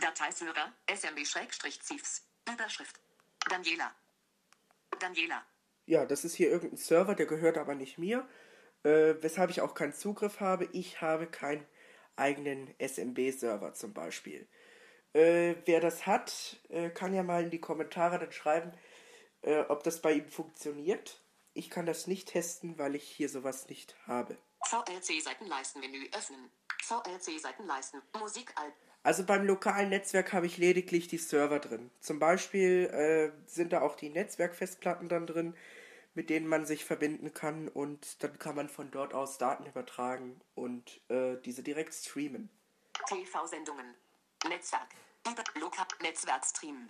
Dateiserver. 0.01 0.73
SMB-CIFS. 0.89 2.23
Überschrift. 2.51 3.01
Daniela. 3.49 3.95
Daniela. 4.99 5.45
Ja, 5.87 6.07
das 6.07 6.25
ist 6.25 6.35
hier 6.35 6.51
irgendein 6.51 6.79
Server, 6.79 7.15
der 7.15 7.27
gehört 7.27 7.59
aber 7.59 7.75
nicht 7.75 7.99
mir, 7.99 8.27
äh, 8.85 9.15
weshalb 9.21 9.51
ich 9.51 9.61
auch 9.61 9.75
keinen 9.75 9.93
Zugriff 9.93 10.41
habe. 10.41 10.69
Ich 10.73 11.01
habe 11.01 11.27
keinen 11.27 11.67
eigenen 12.17 12.75
SMB-Server 12.79 13.75
zum 13.75 13.93
Beispiel. 13.93 14.47
Äh, 15.13 15.57
wer 15.67 15.81
das 15.81 16.07
hat, 16.07 16.61
äh, 16.71 16.91
kann 16.91 17.15
ja 17.15 17.23
mal 17.23 17.45
in 17.45 17.51
die 17.51 17.61
Kommentare 17.61 18.19
dann 18.19 18.33
schreiben, 18.33 18.73
äh, 19.43 19.61
ob 19.69 19.85
das 19.85 20.01
bei 20.01 20.13
ihm 20.13 20.29
funktioniert. 20.29 21.21
Ich 21.53 21.71
kann 21.71 21.87
das 21.87 22.07
nicht 22.07 22.29
testen, 22.29 22.79
weil 22.79 22.95
ich 22.97 23.05
hier 23.05 23.29
sowas 23.29 23.69
nicht 23.69 23.95
habe. 24.07 24.37
VLC 24.65 25.21
Seitenleistenmenü 25.23 26.09
öffnen. 26.17 26.51
VLC 26.83 27.39
Seitenleisten. 27.39 28.03
Musikalben. 28.19 28.75
Also 29.05 29.25
beim 29.25 29.47
lokalen 29.47 29.91
Netzwerk 29.91 30.33
habe 30.33 30.47
ich 30.47 30.57
lediglich 30.57 31.09
die 31.09 31.19
Server 31.19 31.61
drin. 31.61 31.91
Zum 32.01 32.19
Beispiel 32.19 32.87
äh, 32.87 33.31
sind 33.47 33.73
da 33.75 33.83
auch 33.83 33.97
die 33.97 34.09
Netzwerkfestplatten 34.09 35.09
dann 35.09 35.27
drin, 35.27 35.55
mit 36.15 36.31
denen 36.31 36.47
man 36.47 36.65
sich 36.65 36.85
verbinden 36.85 37.35
kann 37.35 37.69
und 37.69 38.23
dann 38.23 38.39
kann 38.39 38.55
man 38.55 38.69
von 38.69 38.91
dort 38.91 39.15
aus 39.15 39.39
Daten 39.39 39.67
übertragen 39.67 40.41
und 40.55 41.01
äh, 41.11 41.37
diese 41.45 41.63
direkt 41.63 41.95
streamen. 41.95 42.49
TV-Sendungen. 43.09 43.95
Netzwerk. 44.49 44.89
Über 45.27 45.43
Lokal 45.61 45.87
Netzwerkstream. 46.01 46.89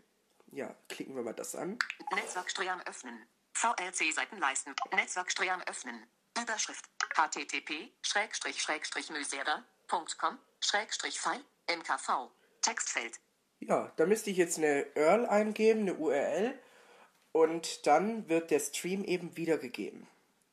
Ja, 0.53 0.75
klicken 0.89 1.17
wir 1.17 1.23
mal 1.23 1.33
das 1.33 1.55
an. 1.55 1.79
Netzwerkstream 2.15 2.81
öffnen. 2.87 3.27
VLC 3.55 4.13
Seitenleisten. 4.13 4.75
Netzwerkstream 4.93 5.61
öffnen. 5.67 6.07
Überschrift. 6.41 6.85
http 7.15 7.93
mysera.com 9.11 10.39
File 10.61 11.45
mkv 11.69 12.31
Textfeld. 12.61 13.21
Ja, 13.61 13.93
da 13.97 14.07
müsste 14.07 14.31
ich 14.31 14.37
jetzt 14.37 14.59
eine 14.59 14.87
URL 14.97 15.27
eingeben, 15.27 15.81
eine 15.81 15.95
URL 15.95 16.59
und 17.35 17.89
dann 17.89 18.29
wird 18.29 18.53
der 18.53 18.61
Stream 18.61 19.03
eben 19.03 19.37
wiedergegeben. 19.37 20.07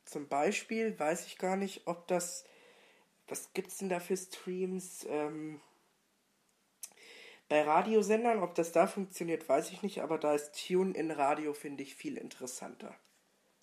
Zum 0.03 0.27
Beispiel 0.27 0.99
weiß 0.99 1.27
ich 1.27 1.37
gar 1.37 1.55
nicht, 1.55 1.85
ob 1.85 2.07
das. 2.07 2.43
Was 3.27 3.53
gibt's 3.53 3.77
denn 3.77 3.87
da 3.87 3.99
für 3.99 4.17
Streams? 4.17 5.05
Ähm, 5.07 5.61
bei 7.49 7.61
Radiosendern, 7.61 8.41
ob 8.41 8.55
das 8.55 8.71
da 8.71 8.87
funktioniert, 8.87 9.47
weiß 9.47 9.71
ich 9.71 9.83
nicht, 9.83 10.01
aber 10.01 10.17
da 10.17 10.33
ist 10.33 10.53
Tune-in 10.53 11.11
Radio, 11.11 11.53
finde 11.53 11.83
ich, 11.83 11.95
viel 11.95 12.17
interessanter. 12.17 12.97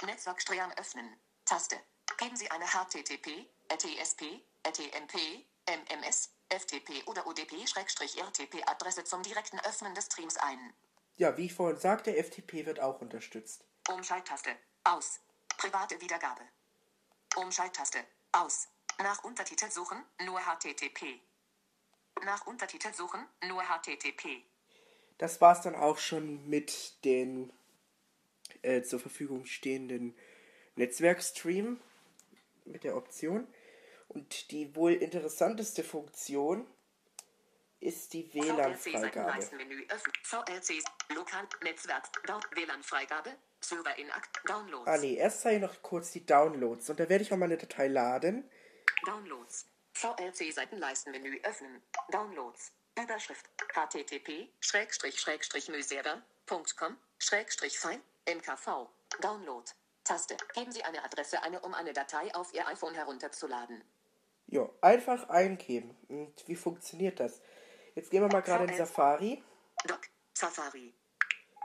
Netzwerkstream 0.05 0.71
öffnen. 0.77 1.17
Taste. 1.45 1.77
Geben 2.19 2.37
Sie 2.37 2.51
eine 2.51 2.67
HTTP, 2.67 3.47
RTSP, 3.69 4.43
RTMP, 4.63 5.45
MMS, 5.67 6.31
FTP 6.51 7.03
oder 7.07 7.27
ODP-RTP-Adresse 7.27 9.05
zum 9.05 9.23
direkten 9.23 9.59
Öffnen 9.61 9.95
des 9.95 10.07
Streams 10.07 10.37
ein. 10.37 10.75
Ja, 11.19 11.37
wie 11.37 11.47
ich 11.47 11.55
vorhin 11.55 11.79
sagte, 11.79 12.13
FTP 12.15 12.65
wird 12.65 12.79
auch 12.79 13.01
unterstützt. 13.01 13.65
Umschalttaste. 13.89 14.51
Aus. 14.85 15.19
Private 15.57 16.01
Wiedergabe. 16.01 16.43
Umschalttaste. 17.37 17.99
Aus. 18.31 18.69
Nach 18.99 19.25
Untertitel 19.25 19.69
suchen, 19.69 20.01
nur 20.25 20.39
HTTP. 20.39 21.21
Nach 22.25 22.47
Untertitel 22.47 22.93
suchen, 22.95 23.27
nur 23.49 23.63
HTTP. 23.65 24.45
Das 25.19 25.41
war's 25.41 25.63
dann 25.63 25.75
auch 25.75 25.99
schon 25.99 26.49
mit 26.49 27.05
den 27.05 27.53
äh, 28.63 28.83
zur 28.83 29.01
Verfügung 29.01 29.45
stehenden 29.45 30.17
Netzwerkstream 30.77 31.81
mit 32.65 32.85
der 32.85 32.97
Option. 32.97 33.49
Und 34.07 34.53
die 34.53 34.77
wohl 34.77 34.93
interessanteste 34.93 35.83
Funktion 35.83 36.65
ist 37.81 38.13
die 38.13 38.33
WLAN-Freigabe. 38.35 39.33
Ah 44.87 44.97
nee, 44.99 45.15
erst 45.15 45.41
zeige 45.43 45.57
ich 45.57 45.63
noch 45.63 45.83
kurz 45.83 46.13
die 46.13 46.25
Downloads. 46.25 46.91
Und 46.91 47.01
da 47.01 47.09
werde 47.09 47.23
ich 47.23 47.33
auch 47.33 47.37
mal 47.37 47.47
eine 47.47 47.57
Datei 47.57 47.89
laden. 47.89 48.49
Downloads. 49.07 49.67
VLC 49.95 50.53
Seitenleistenmenü 50.53 51.41
öffnen. 51.43 51.83
Downloads. 52.11 52.73
Überschrift. 53.01 53.47
http 53.75 54.49
mysera.com 55.69 56.97
File 57.19 58.01
mkv 58.27 58.89
Download. 59.21 59.71
Taste. 60.05 60.37
Geben 60.55 60.73
Sie 60.73 60.83
eine 60.85 61.05
Adresse 61.05 61.43
eine, 61.43 61.61
um 61.61 61.75
eine 61.75 61.93
Datei 61.93 62.35
auf 62.35 62.55
Ihr 62.55 62.67
iPhone 62.67 62.95
herunterzuladen. 62.95 63.85
Ja, 64.47 64.69
einfach 64.81 65.29
eingeben. 65.29 65.95
Und 66.09 66.49
wie 66.49 66.57
funktioniert 66.57 67.21
das? 67.21 67.41
Jetzt 67.99 68.13
gehen 68.13 68.23
wir 68.23 68.29
mal 68.29 68.43
gerade 68.43 68.63
in 68.71 68.77
Safari 68.77 69.43
Doc. 69.89 70.09
Safari. 70.33 70.95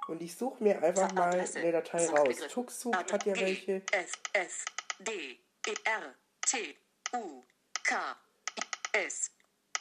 und 0.08 0.20
ich 0.20 0.36
suche 0.36 0.64
mir 0.64 0.82
einfach 0.82 1.12
mal 1.14 1.30
eine 1.32 1.72
Datei 1.72 2.08
raus. 2.08 2.42
Ad- 2.42 3.14
hat 3.14 3.26
ja 3.28 3.36
welche. 3.36 3.84
F, 3.92 4.14
F, 4.34 4.66
D, 4.98 5.12
E, 5.68 5.74
R, 5.84 6.16
T, 6.42 6.76
U, 7.14 7.44
K, 7.84 8.18
S, 8.94 9.30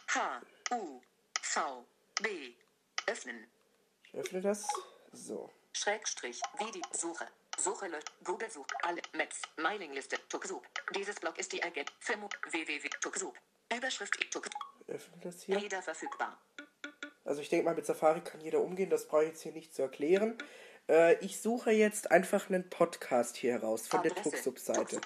H, 0.08 0.42
U, 0.72 1.00
V, 1.40 1.86
B. 2.20 2.52
Öffnen. 3.06 3.50
Ich 4.04 4.14
öffne 4.14 4.42
das. 4.42 4.68
So. 5.12 5.50
Schrägstrich. 5.72 6.38
Video. 6.58 6.82
Suche. 6.92 7.26
Suche. 7.56 7.88
Google 8.24 8.50
Such. 8.50 8.66
Alle. 8.82 9.00
Maps. 9.14 9.40
Mailingliste. 9.56 10.18
Tuxub. 10.28 10.66
Dieses 10.94 11.14
Blog 11.16 11.38
ist 11.38 11.50
die 11.50 11.60
Ergebnis. 11.60 11.96
Firmo. 12.00 12.28
www. 12.50 12.90
Tuxub. 13.00 13.34
Überschrift. 13.74 14.30
Tuxub. 14.30 14.52
Öffne 14.88 15.18
das 15.22 15.42
hier. 15.42 15.56
Reader 15.56 15.82
verfügbar. 15.82 16.40
Also 17.24 17.40
ich 17.40 17.48
denke 17.48 17.64
mal, 17.64 17.74
mit 17.74 17.86
Safari 17.86 18.20
kann 18.20 18.40
jeder 18.40 18.60
umgehen, 18.60 18.90
das 18.90 19.06
brauche 19.06 19.22
ich 19.22 19.30
jetzt 19.30 19.42
hier 19.42 19.52
nicht 19.52 19.74
zu 19.74 19.82
erklären. 19.82 20.36
Äh, 20.88 21.14
ich 21.24 21.40
suche 21.40 21.70
jetzt 21.70 22.10
einfach 22.10 22.48
einen 22.48 22.68
Podcast 22.68 23.36
hier 23.36 23.52
heraus 23.52 23.86
von 23.86 24.02
der 24.02 24.12
Adresse. 24.12 24.30
Tuxub-Seite. 24.30 25.00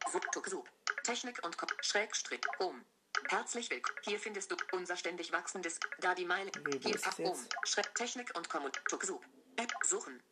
Tuxub. 0.00 0.32
Tuxub. 0.32 0.68
Technik 1.02 1.44
und 1.44 1.56
Schrägstrich. 1.80 2.40
Um. 2.60 2.84
Herzlich 3.28 3.70
willkommen. 3.70 3.98
Hier 4.02 4.18
findest 4.18 4.50
du 4.52 4.56
unser 4.72 4.96
ständig 4.96 5.32
wachsendes 5.32 5.80
Da 6.00 6.14
die 6.14 6.24
Meile. 6.24 6.50
Nee, 6.66 6.78
Hier 6.80 6.94
ist 6.94 7.18
um. 7.18 7.36
Schräg 7.64 7.94
Technik 7.94 8.34
und. 8.36 8.48
Tuxub. 8.88 9.24
App 9.56 9.72
suchen. 9.82 10.22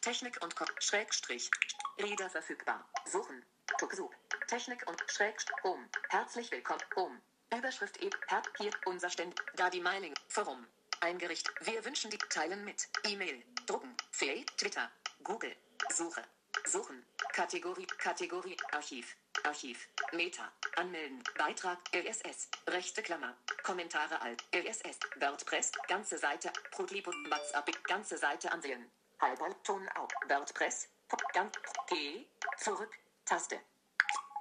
Technik 0.00 0.42
und 0.42 0.54
Schrägstrich. 0.78 1.50
Reader 1.98 2.30
verfügbar. 2.30 2.88
Suchen. 3.04 3.44
Tuxub. 3.78 4.14
Technik 4.48 4.86
und 4.88 5.02
Schrägstrich. 5.06 5.56
Um. 5.64 5.86
Herzlich 6.08 6.50
willkommen. 6.50 6.82
Um. 6.96 7.20
Überschrift 7.56 7.98
eben. 7.98 8.18
Herr, 8.28 8.42
hier 8.58 8.72
unser 8.86 9.10
ständig. 9.10 9.40
Da 9.56 9.70
die 9.70 9.80
Meiling. 9.80 10.14
Forum. 10.28 10.66
Eingerichtet. 11.00 11.54
Wir 11.60 11.84
wünschen 11.84 12.10
die 12.10 12.18
Teilen 12.18 12.64
mit. 12.64 12.88
E-Mail. 13.04 13.42
Drucken. 13.66 13.94
Fay. 14.10 14.44
Twitter. 14.56 14.90
Google. 15.22 15.54
Suche. 15.90 16.22
Suchen. 16.64 17.04
Kategorie. 17.32 17.86
Kategorie. 17.98 18.56
Archiv. 18.72 19.16
Archiv. 19.44 19.88
Meta. 20.12 20.50
Anmelden. 20.76 21.22
Beitrag. 21.36 21.78
LSS. 21.94 22.48
Rechte 22.68 23.02
Klammer. 23.02 23.36
Kommentare 23.62 24.20
alt. 24.22 24.42
LSS. 24.54 24.98
WordPress. 25.16 25.72
Ganze 25.88 26.18
Seite. 26.18 26.52
Protlib 26.70 27.06
und 27.06 27.30
WhatsApp. 27.30 27.84
Ganze 27.84 28.16
Seite 28.16 28.50
ansehen. 28.52 28.90
Halber 29.20 29.54
Ton 29.62 29.88
auf. 29.90 30.10
WordPress. 30.28 30.88
Ganz. 31.32 31.54
G. 31.88 32.26
Zurück. 32.58 32.92
Taste. 33.24 33.60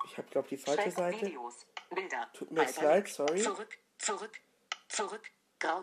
Ich 0.05 0.17
habe, 0.17 0.27
glaube 0.29 0.47
die 0.49 0.57
falsche 0.57 0.91
Seite. 0.91 1.25
Videos, 1.25 1.65
Bilder. 1.93 2.29
Tut 2.33 2.51
mir 2.51 2.61
Hyperlink. 2.65 2.81
leid, 2.83 3.07
sorry. 3.09 3.41
Zurück, 3.41 3.77
zurück, 3.97 4.41
zurück. 4.87 5.31
Grau. 5.59 5.81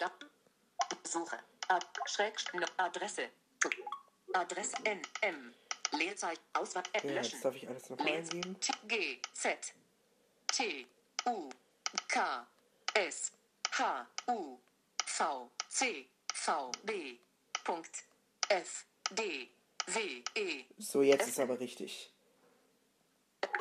Suche. 1.04 1.38
Ad, 1.68 1.86
Schräg, 2.06 2.34
Adresse. 2.78 3.28
Adresse 4.32 4.76
N, 4.84 5.02
M. 5.22 5.54
Leerzeichen, 5.92 6.42
Auswahl, 6.52 6.82
App 6.92 7.04
Ja, 7.04 7.12
löschen. 7.12 7.32
jetzt 7.32 7.44
darf 7.44 7.54
ich 7.54 7.68
alles 7.68 7.88
noch 7.90 7.98
eingeben. 7.98 8.60
T, 8.60 8.72
G, 8.86 9.20
Z, 9.32 9.74
T, 10.48 10.86
U, 11.24 11.48
K, 12.08 12.46
S, 12.94 13.32
H, 13.72 14.06
U, 14.26 14.58
V, 15.04 15.50
C, 15.68 16.08
V, 16.34 16.70
B, 16.84 17.18
Punkt, 17.64 18.04
F, 18.48 18.84
D, 19.10 19.48
W, 19.86 20.22
E. 20.34 20.64
So, 20.78 21.02
jetzt 21.02 21.28
ist 21.28 21.40
aber 21.40 21.58
richtig. 21.58 22.12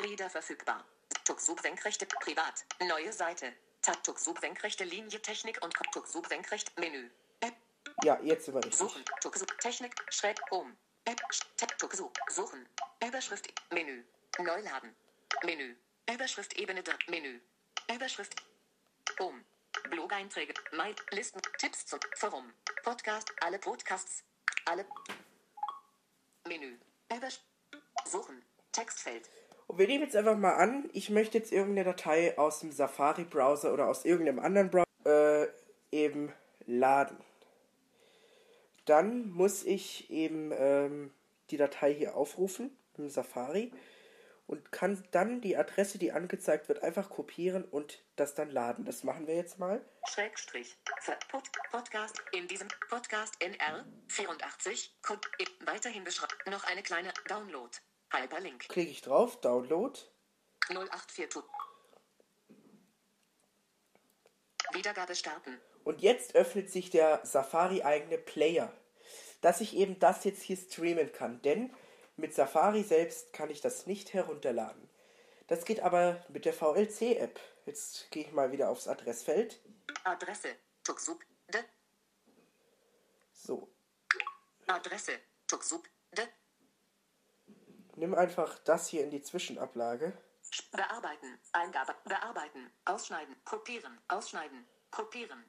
Reader 0.02 0.28
verfügbar. 0.28 0.84
Tuxub 1.28 1.60
Senkrechte 1.60 2.06
Privat. 2.06 2.64
Neue 2.80 3.12
Seite. 3.12 3.52
Tab 3.82 4.02
Tuxub 4.02 4.38
Senkrechte 4.38 4.84
Linie 4.84 5.20
Technik 5.20 5.62
und 5.62 5.74
Tuxub 5.92 6.26
Senkrecht 6.26 6.72
Menü. 6.78 7.10
App 7.40 7.54
Ja, 8.02 8.18
jetzt 8.22 8.46
sind 8.46 8.54
wir 8.54 8.64
richtig. 8.64 8.78
Suchen. 8.78 9.04
Tuxub 9.20 9.60
Technik 9.60 9.94
Schräg 10.08 10.40
Home. 10.50 10.74
App 11.04 11.20
Tab 11.58 11.76
Tuxub 11.76 12.18
Suchen. 12.30 12.66
Überschrift 13.06 13.52
Menü. 13.70 14.04
Neuladen. 14.38 14.96
Menü. 15.44 15.76
Überschrift 16.10 16.58
Ebene 16.58 16.82
3. 16.82 16.96
Menü. 17.08 17.42
Überschrift 17.94 18.34
Home. 19.18 19.44
Blog-Einträge. 19.90 20.54
My 20.72 20.94
Listen. 21.10 21.42
Tipps 21.58 21.84
zum 21.84 22.00
Forum. 22.16 22.54
Podcast. 22.84 23.30
Alle 23.42 23.58
Podcasts. 23.58 24.24
Alle. 24.64 24.86
Menü. 26.46 26.78
Übersch 27.14 27.40
Suchen. 28.06 28.42
Textfeld. 28.72 29.28
Wir 29.78 29.86
nehmen 29.86 30.02
jetzt 30.02 30.16
einfach 30.16 30.36
mal 30.36 30.54
an, 30.54 30.90
ich 30.92 31.08
möchte 31.08 31.38
jetzt 31.38 31.52
irgendeine 31.52 31.84
Datei 31.84 32.36
aus 32.36 32.58
dem 32.58 32.72
Safari-Browser 32.72 33.72
oder 33.72 33.86
aus 33.86 34.04
irgendeinem 34.04 34.40
anderen 34.40 34.70
Browser 34.70 35.44
äh, 35.44 35.46
eben 35.92 36.32
laden. 36.66 37.16
Dann 38.86 39.30
muss 39.30 39.62
ich 39.62 40.10
eben 40.10 40.50
ähm, 40.52 41.14
die 41.50 41.58
Datei 41.58 41.94
hier 41.94 42.16
aufrufen 42.16 42.76
im 42.96 43.08
Safari 43.08 43.70
und 44.48 44.72
kann 44.72 45.00
dann 45.12 45.40
die 45.40 45.56
Adresse, 45.56 45.98
die 45.98 46.10
angezeigt 46.10 46.68
wird, 46.68 46.82
einfach 46.82 47.08
kopieren 47.08 47.62
und 47.64 48.02
das 48.16 48.34
dann 48.34 48.50
laden. 48.50 48.84
Das 48.84 49.04
machen 49.04 49.28
wir 49.28 49.36
jetzt 49.36 49.60
mal. 49.60 49.80
Schrägstrich. 50.08 50.76
Podcast. 51.70 52.20
In 52.32 52.48
diesem 52.48 52.66
Podcast 52.88 53.36
NR 53.38 53.86
84. 54.08 54.96
Code, 55.02 55.20
weiterhin 55.66 56.02
beschreibt 56.02 56.50
noch 56.50 56.64
eine 56.64 56.82
kleine 56.82 57.12
Download. 57.28 57.70
Hyperlink. 58.12 58.68
Klicke 58.68 58.90
ich 58.90 59.02
drauf, 59.02 59.40
Download. 59.40 59.98
084 60.68 61.28
tu 61.28 61.42
Wiedergabe 64.72 65.14
starten. 65.14 65.58
Und 65.84 66.02
jetzt 66.02 66.34
öffnet 66.34 66.70
sich 66.70 66.90
der 66.90 67.24
Safari-eigene 67.24 68.18
Player, 68.18 68.72
dass 69.40 69.60
ich 69.60 69.74
eben 69.74 69.98
das 69.98 70.24
jetzt 70.24 70.42
hier 70.42 70.56
streamen 70.56 71.10
kann. 71.12 71.40
Denn 71.42 71.74
mit 72.16 72.34
Safari 72.34 72.82
selbst 72.82 73.32
kann 73.32 73.48
ich 73.48 73.60
das 73.60 73.86
nicht 73.86 74.12
herunterladen. 74.12 74.88
Das 75.46 75.64
geht 75.64 75.80
aber 75.80 76.22
mit 76.28 76.44
der 76.44 76.52
VLC-App. 76.52 77.40
Jetzt 77.64 78.10
gehe 78.10 78.24
ich 78.24 78.32
mal 78.32 78.52
wieder 78.52 78.68
aufs 78.68 78.88
Adressfeld. 78.88 79.58
Adresse. 80.04 80.56
Tuxub. 80.84 81.24
De. 81.48 81.62
So, 83.32 83.72
Adresse. 84.66 85.18
Tuxub. 85.46 85.88
De. 86.12 86.26
Nimm 87.98 88.14
einfach 88.14 88.58
das 88.60 88.88
hier 88.88 89.02
in 89.04 89.10
die 89.10 89.22
Zwischenablage. 89.22 90.16
Bearbeiten. 90.72 91.38
Eingabe. 91.52 91.94
Bearbeiten. 92.04 92.70
Ausschneiden. 92.86 93.36
Kopieren. 93.44 93.98
Ausschneiden. 94.08 94.66
Kopieren. 94.90 95.44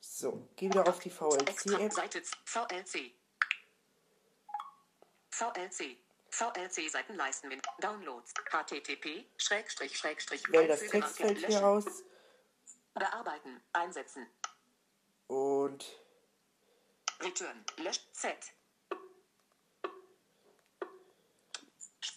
So, 0.00 0.48
geh 0.56 0.68
wieder 0.68 0.88
auf 0.88 0.98
die 1.00 1.10
VLC-App. 1.10 1.92
Seite 1.92 2.22
VLC. 2.44 3.12
VLC. 5.30 5.98
VLC 6.30 6.90
Seitenleisten 6.90 7.48
mit 7.48 7.60
Downloads. 7.80 8.32
HTTP 8.50 9.26
Schrägstrich 9.36 9.96
Schrägstrich 9.96 10.42
Wähl 10.50 10.68
das 10.68 10.80
Textfeld 10.80 11.46
hier 11.46 11.66
aus 11.66 12.02
Bearbeiten. 12.94 13.60
Einsetzen. 13.72 14.26
und 15.26 15.84
Return. 17.20 17.64
Lösch 17.78 18.00
Z. 18.12 18.36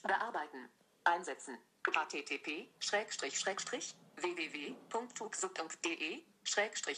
Bearbeiten. 0.03 0.69
Einsetzen. 1.03 1.57
http 1.85 2.67
Schrägstrich 2.79 3.37
Schrägstrich 3.39 3.95
www.tuxub.de 4.17 6.23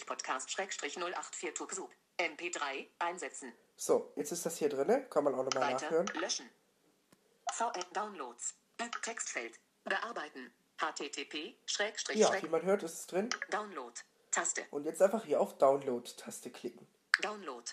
Podcast 0.05 0.51
Schrägstrich 0.51 0.95
084 0.95 1.53
Tuxub 1.53 1.91
MP3 2.17 2.87
einsetzen. 2.99 3.53
so, 3.75 4.11
jetzt 4.15 4.31
ist 4.31 4.45
das 4.45 4.57
hier 4.57 4.69
drin. 4.69 5.09
Kann 5.09 5.23
man 5.23 5.33
auch 5.35 5.43
nochmal 5.43 5.73
nachhören. 5.73 6.07
Löschen. 6.19 6.49
VL 7.53 7.71
Downloads. 7.93 8.55
Textfeld. 9.01 9.59
Bearbeiten. 9.83 10.53
http 10.77 11.55
Schrägstrich 11.65 12.17
Ja, 12.17 12.31
wie 12.41 12.49
man 12.49 12.61
hört, 12.63 12.83
ist 12.83 12.99
es 12.99 13.07
drin. 13.07 13.29
Download. 13.49 13.99
Taste. 14.31 14.65
Und 14.71 14.85
jetzt 14.85 15.01
einfach 15.01 15.25
hier 15.25 15.41
auf 15.41 15.57
Download-Taste 15.57 16.51
klicken. 16.51 16.87
Download. 17.21 17.69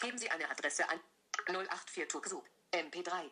Geben 0.00 0.18
Sie 0.18 0.30
eine 0.30 0.48
Adresse 0.50 0.88
an. 0.88 1.00
084 1.48 2.08
Tuxub. 2.08 2.44
MP3. 2.72 3.30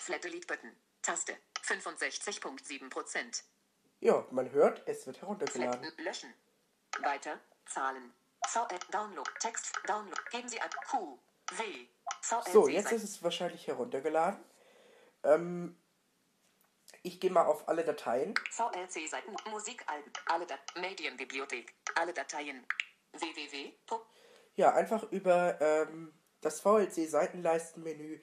Flat 0.00 0.22
Delete 0.24 0.46
Button. 0.46 0.72
Taste. 1.02 1.36
65.7%. 1.62 3.42
Ja, 4.00 4.26
man 4.30 4.50
hört, 4.50 4.82
es 4.86 5.06
wird 5.06 5.16
Flat 5.16 5.22
heruntergeladen. 5.28 5.92
löschen. 5.98 6.34
Weiter. 7.00 7.40
Zahlen. 7.66 8.12
VL 8.46 8.78
Download. 8.90 9.30
Text. 9.40 9.72
Download. 9.86 10.20
Geben 10.30 10.48
Sie 10.48 10.60
an. 10.60 10.70
Q. 10.90 11.18
W. 11.56 11.86
So, 12.52 12.68
jetzt 12.68 12.92
ist 12.92 13.04
es 13.04 13.22
wahrscheinlich 13.22 13.66
heruntergeladen. 13.66 14.42
Ähm, 15.24 15.76
ich 17.02 17.20
gehe 17.20 17.30
mal 17.30 17.44
auf 17.44 17.68
alle 17.68 17.84
Dateien. 17.84 18.34
VLC-Seiten, 18.50 19.34
Musikalben, 19.50 20.10
alle 20.26 20.46
Dat 20.46 20.60
Medienbibliothek, 20.76 21.74
alle 21.96 22.12
Dateien. 22.14 22.66
www. 23.12 23.72
Ja, 24.56 24.72
einfach 24.74 25.02
über 25.12 25.60
ähm, 25.60 26.14
das 26.44 26.60
VLC-Seitenleistenmenü 26.60 28.20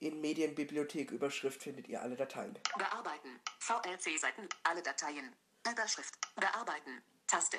in 0.00 0.20
Medienbibliothek 0.20 1.10
Überschrift 1.10 1.60
findet 1.62 1.88
ihr 1.88 2.00
alle 2.00 2.14
Dateien. 2.16 2.56
Bearbeiten. 2.76 3.40
VLC-Seiten, 3.58 4.48
alle 4.64 4.82
Dateien. 4.82 5.34
Überschrift. 5.70 6.14
Bearbeiten. 6.36 7.02
Taste. 7.26 7.58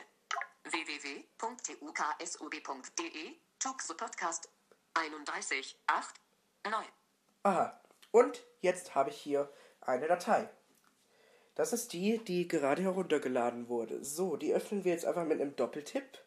www.tuksub.de 0.63 3.35
Tuxu 3.59 3.93
Podcast 3.95 4.49
31 4.93 5.77
8 5.87 6.15
9. 6.65 6.85
Aha, 7.43 7.81
und 8.11 8.43
jetzt 8.61 8.95
habe 8.95 9.09
ich 9.09 9.17
hier 9.17 9.51
eine 9.81 10.07
Datei. 10.07 10.49
Das 11.55 11.73
ist 11.73 11.91
die, 11.93 12.23
die 12.23 12.47
gerade 12.47 12.81
heruntergeladen 12.81 13.67
wurde. 13.67 14.03
So, 14.03 14.37
die 14.37 14.53
öffnen 14.53 14.85
wir 14.85 14.93
jetzt 14.93 15.05
einfach 15.05 15.25
mit 15.25 15.41
einem 15.41 15.55
Doppeltipp. 15.55 16.17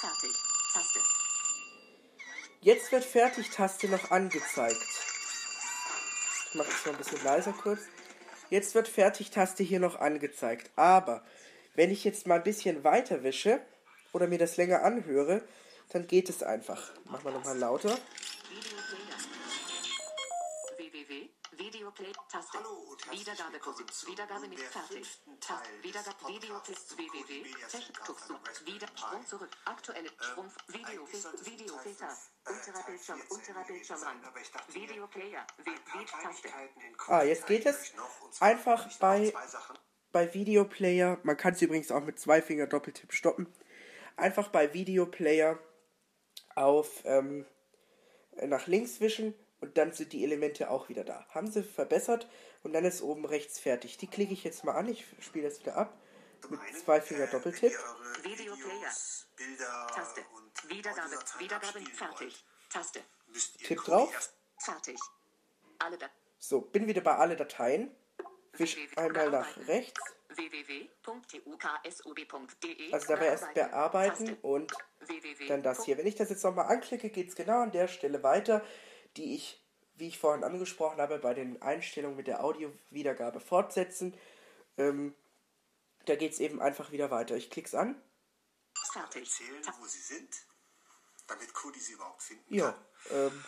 Fertig. 0.00 0.32
Taste. 0.72 1.23
Jetzt 2.64 2.92
wird 2.92 3.04
Fertig-Taste 3.04 3.88
noch 3.88 4.10
angezeigt. 4.10 4.80
Ich 6.48 6.54
mache 6.54 6.70
es 6.70 6.86
mal 6.86 6.92
ein 6.92 6.96
bisschen 6.96 7.22
leiser 7.22 7.52
kurz. 7.52 7.80
Jetzt 8.48 8.74
wird 8.74 8.88
Fertig-Taste 8.88 9.62
hier 9.62 9.80
noch 9.80 10.00
angezeigt. 10.00 10.70
Aber 10.74 11.22
wenn 11.74 11.90
ich 11.90 12.04
jetzt 12.04 12.26
mal 12.26 12.36
ein 12.36 12.42
bisschen 12.42 12.82
weiter 12.82 13.22
wische 13.22 13.60
oder 14.14 14.28
mir 14.28 14.38
das 14.38 14.56
länger 14.56 14.82
anhöre, 14.82 15.42
dann 15.90 16.06
geht 16.06 16.30
es 16.30 16.42
einfach. 16.42 16.90
Machen 17.04 17.24
wir 17.26 17.32
nochmal 17.32 17.58
lauter. 17.58 17.98
Videoplayer. 20.94 20.94
www. 20.94 21.28
Videoplay. 21.58 22.12
Taste. 22.30 22.58
Hallo 22.58 22.70
und 22.92 23.10
willkommen 23.52 23.88
zu 23.88 24.06
Wiedergabe 24.06 24.46
mit 24.46 24.58
der 24.60 24.66
fertig. 24.68 25.18
Taste. 25.40 25.68
Wiedergabe. 25.82 26.16
Von 26.20 26.32
www. 26.34 27.54
Raspberry 27.62 28.66
Wieder. 28.66 28.86
Sprung 28.96 29.26
zurück. 29.26 29.50
Aktuelle. 29.64 30.08
Sprung. 30.20 30.50
eigentlich 30.72 31.20
sollte 31.22 31.46
Videofilter. 31.46 32.08
Videofilter. 32.08 32.08
äh, 32.46 32.50
Unterer 32.50 32.82
Bildschirm. 32.86 33.18
14 33.18 33.36
Unterer 33.36 33.64
Bildschirmrand. 33.64 34.24
Videoplayer. 34.72 35.46
Taste. 36.22 36.48
Ah, 37.08 37.22
jetzt 37.24 37.40
Kurz 37.40 37.48
geht 37.48 37.66
es. 37.66 37.92
Einfach 38.40 38.98
bei- 38.98 39.34
bei 40.12 40.32
Videoplayer, 40.32 41.18
man 41.24 41.36
kann 41.36 41.54
es 41.54 41.62
übrigens 41.62 41.90
auch 41.90 42.02
mit 42.04 42.20
zwei 42.20 42.40
Finger 42.40 42.68
Doppeltipp 42.68 43.12
stoppen, 43.12 43.52
einfach 44.14 44.46
bei 44.48 44.72
Videoplayer 44.72 45.58
auf 46.54 47.02
ähm, 47.04 47.44
nach 48.42 48.68
links 48.68 49.00
wischen 49.00 49.34
und 49.64 49.78
dann 49.78 49.92
sind 49.92 50.12
die 50.12 50.22
Elemente 50.22 50.68
auch 50.68 50.90
wieder 50.90 51.04
da. 51.04 51.24
Haben 51.30 51.50
sie 51.50 51.62
verbessert 51.62 52.28
und 52.62 52.74
dann 52.74 52.84
ist 52.84 53.00
oben 53.00 53.24
rechts 53.24 53.58
fertig. 53.58 53.96
Die 53.96 54.06
klicke 54.06 54.34
ich 54.34 54.44
jetzt 54.44 54.62
mal 54.62 54.74
an, 54.74 54.86
ich 54.88 55.06
spiele 55.20 55.48
das 55.48 55.58
wieder 55.60 55.76
ab 55.76 55.98
mit 56.50 56.60
zwei 56.84 57.00
Finger 57.00 57.24
äh, 57.24 57.30
Doppeltipp. 57.30 57.72
Videoplayer. 58.22 58.92
Taste. 59.94 60.20
und 60.36 60.70
Wiedergabe. 60.70 61.12
Wiedergabe. 61.38 61.80
Fertig. 61.80 62.20
wollt, 62.20 62.44
Taste. 62.70 63.00
müsst 63.28 63.58
ihr 63.62 63.68
Tipp 63.68 63.82
drauf. 63.84 64.34
Fertig. 64.58 65.00
Alle 65.78 65.96
Dat 65.96 66.10
So, 66.38 66.60
bin 66.60 66.86
wieder 66.86 67.00
bei 67.00 67.16
alle 67.16 67.36
Dateien. 67.36 67.90
Wisch 68.52 68.76
einmal 68.96 69.30
nach 69.30 69.56
rechts. 69.66 69.98
www.tuksub.de 70.28 72.92
Also 72.92 73.06
da 73.06 73.14
wäre 73.18 73.32
erst 73.32 73.54
bearbeiten 73.54 74.36
und 74.42 74.74
dann 75.48 75.62
das 75.62 75.86
hier. 75.86 75.96
Wenn 75.96 76.06
ich 76.06 76.16
das 76.16 76.28
jetzt 76.28 76.44
nochmal 76.44 76.66
anklicke, 76.66 77.08
geht 77.08 77.30
es 77.30 77.34
genau 77.34 77.62
an 77.62 77.72
der 77.72 77.88
Stelle 77.88 78.22
weiter, 78.22 78.62
die 79.16 79.34
ich, 79.34 79.62
wie 79.94 80.08
ich 80.08 80.18
vorhin 80.18 80.44
angesprochen 80.44 81.00
habe, 81.00 81.18
bei 81.18 81.34
den 81.34 81.62
Einstellungen 81.62 82.16
mit 82.16 82.26
der 82.26 82.44
Audiowiedergabe 82.44 83.40
fortsetzen. 83.40 84.16
Ähm, 84.76 85.14
da 86.06 86.16
geht 86.16 86.32
es 86.32 86.40
eben 86.40 86.60
einfach 86.60 86.92
wieder 86.92 87.10
weiter. 87.10 87.36
Ich 87.36 87.50
klicke 87.50 87.68
es 87.68 87.74
an. 87.74 88.00
Fertig. 88.92 89.22
Erzählen, 89.22 89.62
wo 89.80 89.86
sie 89.86 90.00
sind, 90.00 90.28
damit 91.26 91.52
Cody 91.54 91.78
sie 91.80 91.92
überhaupt 91.92 92.22
finden 92.22 92.54
Ja. 92.54 92.72
kann. 92.72 93.30
Ähm, 93.32 93.44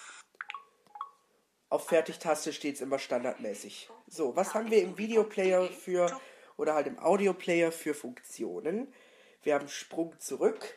auf 1.68 1.88
Fertigtaste 1.88 2.52
steht 2.52 2.76
es 2.76 2.80
immer 2.80 2.98
standardmäßig. 2.98 3.90
So, 4.06 4.36
was 4.36 4.54
haben 4.54 4.70
wir 4.70 4.82
im 4.82 4.96
Videoplayer 4.98 5.68
für, 5.68 6.20
oder 6.56 6.74
halt 6.74 6.86
im 6.86 6.98
Audioplayer 6.98 7.72
für 7.72 7.92
Funktionen? 7.92 8.94
Wir 9.42 9.54
haben 9.54 9.68
Sprung 9.68 10.18
zurück. 10.20 10.74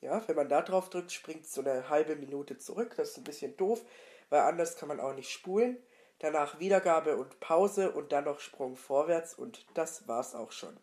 Ja, 0.00 0.26
wenn 0.26 0.36
man 0.36 0.48
da 0.48 0.62
drauf 0.62 0.88
drückt, 0.88 1.12
springt 1.12 1.44
es 1.44 1.52
so 1.52 1.60
eine 1.60 1.90
halbe 1.90 2.16
Minute 2.16 2.56
zurück. 2.56 2.94
Das 2.96 3.10
ist 3.10 3.18
ein 3.18 3.24
bisschen 3.24 3.54
doof, 3.58 3.84
weil 4.30 4.40
anders 4.40 4.76
kann 4.76 4.88
man 4.88 5.00
auch 5.00 5.14
nicht 5.14 5.30
spulen. 5.30 5.76
Danach 6.20 6.58
Wiedergabe 6.58 7.16
und 7.16 7.40
Pause 7.40 7.92
und 7.92 8.12
dann 8.12 8.24
noch 8.24 8.40
Sprung 8.40 8.76
vorwärts 8.76 9.34
und 9.34 9.66
das 9.74 10.06
war's 10.06 10.34
auch 10.34 10.52
schon. 10.52 10.76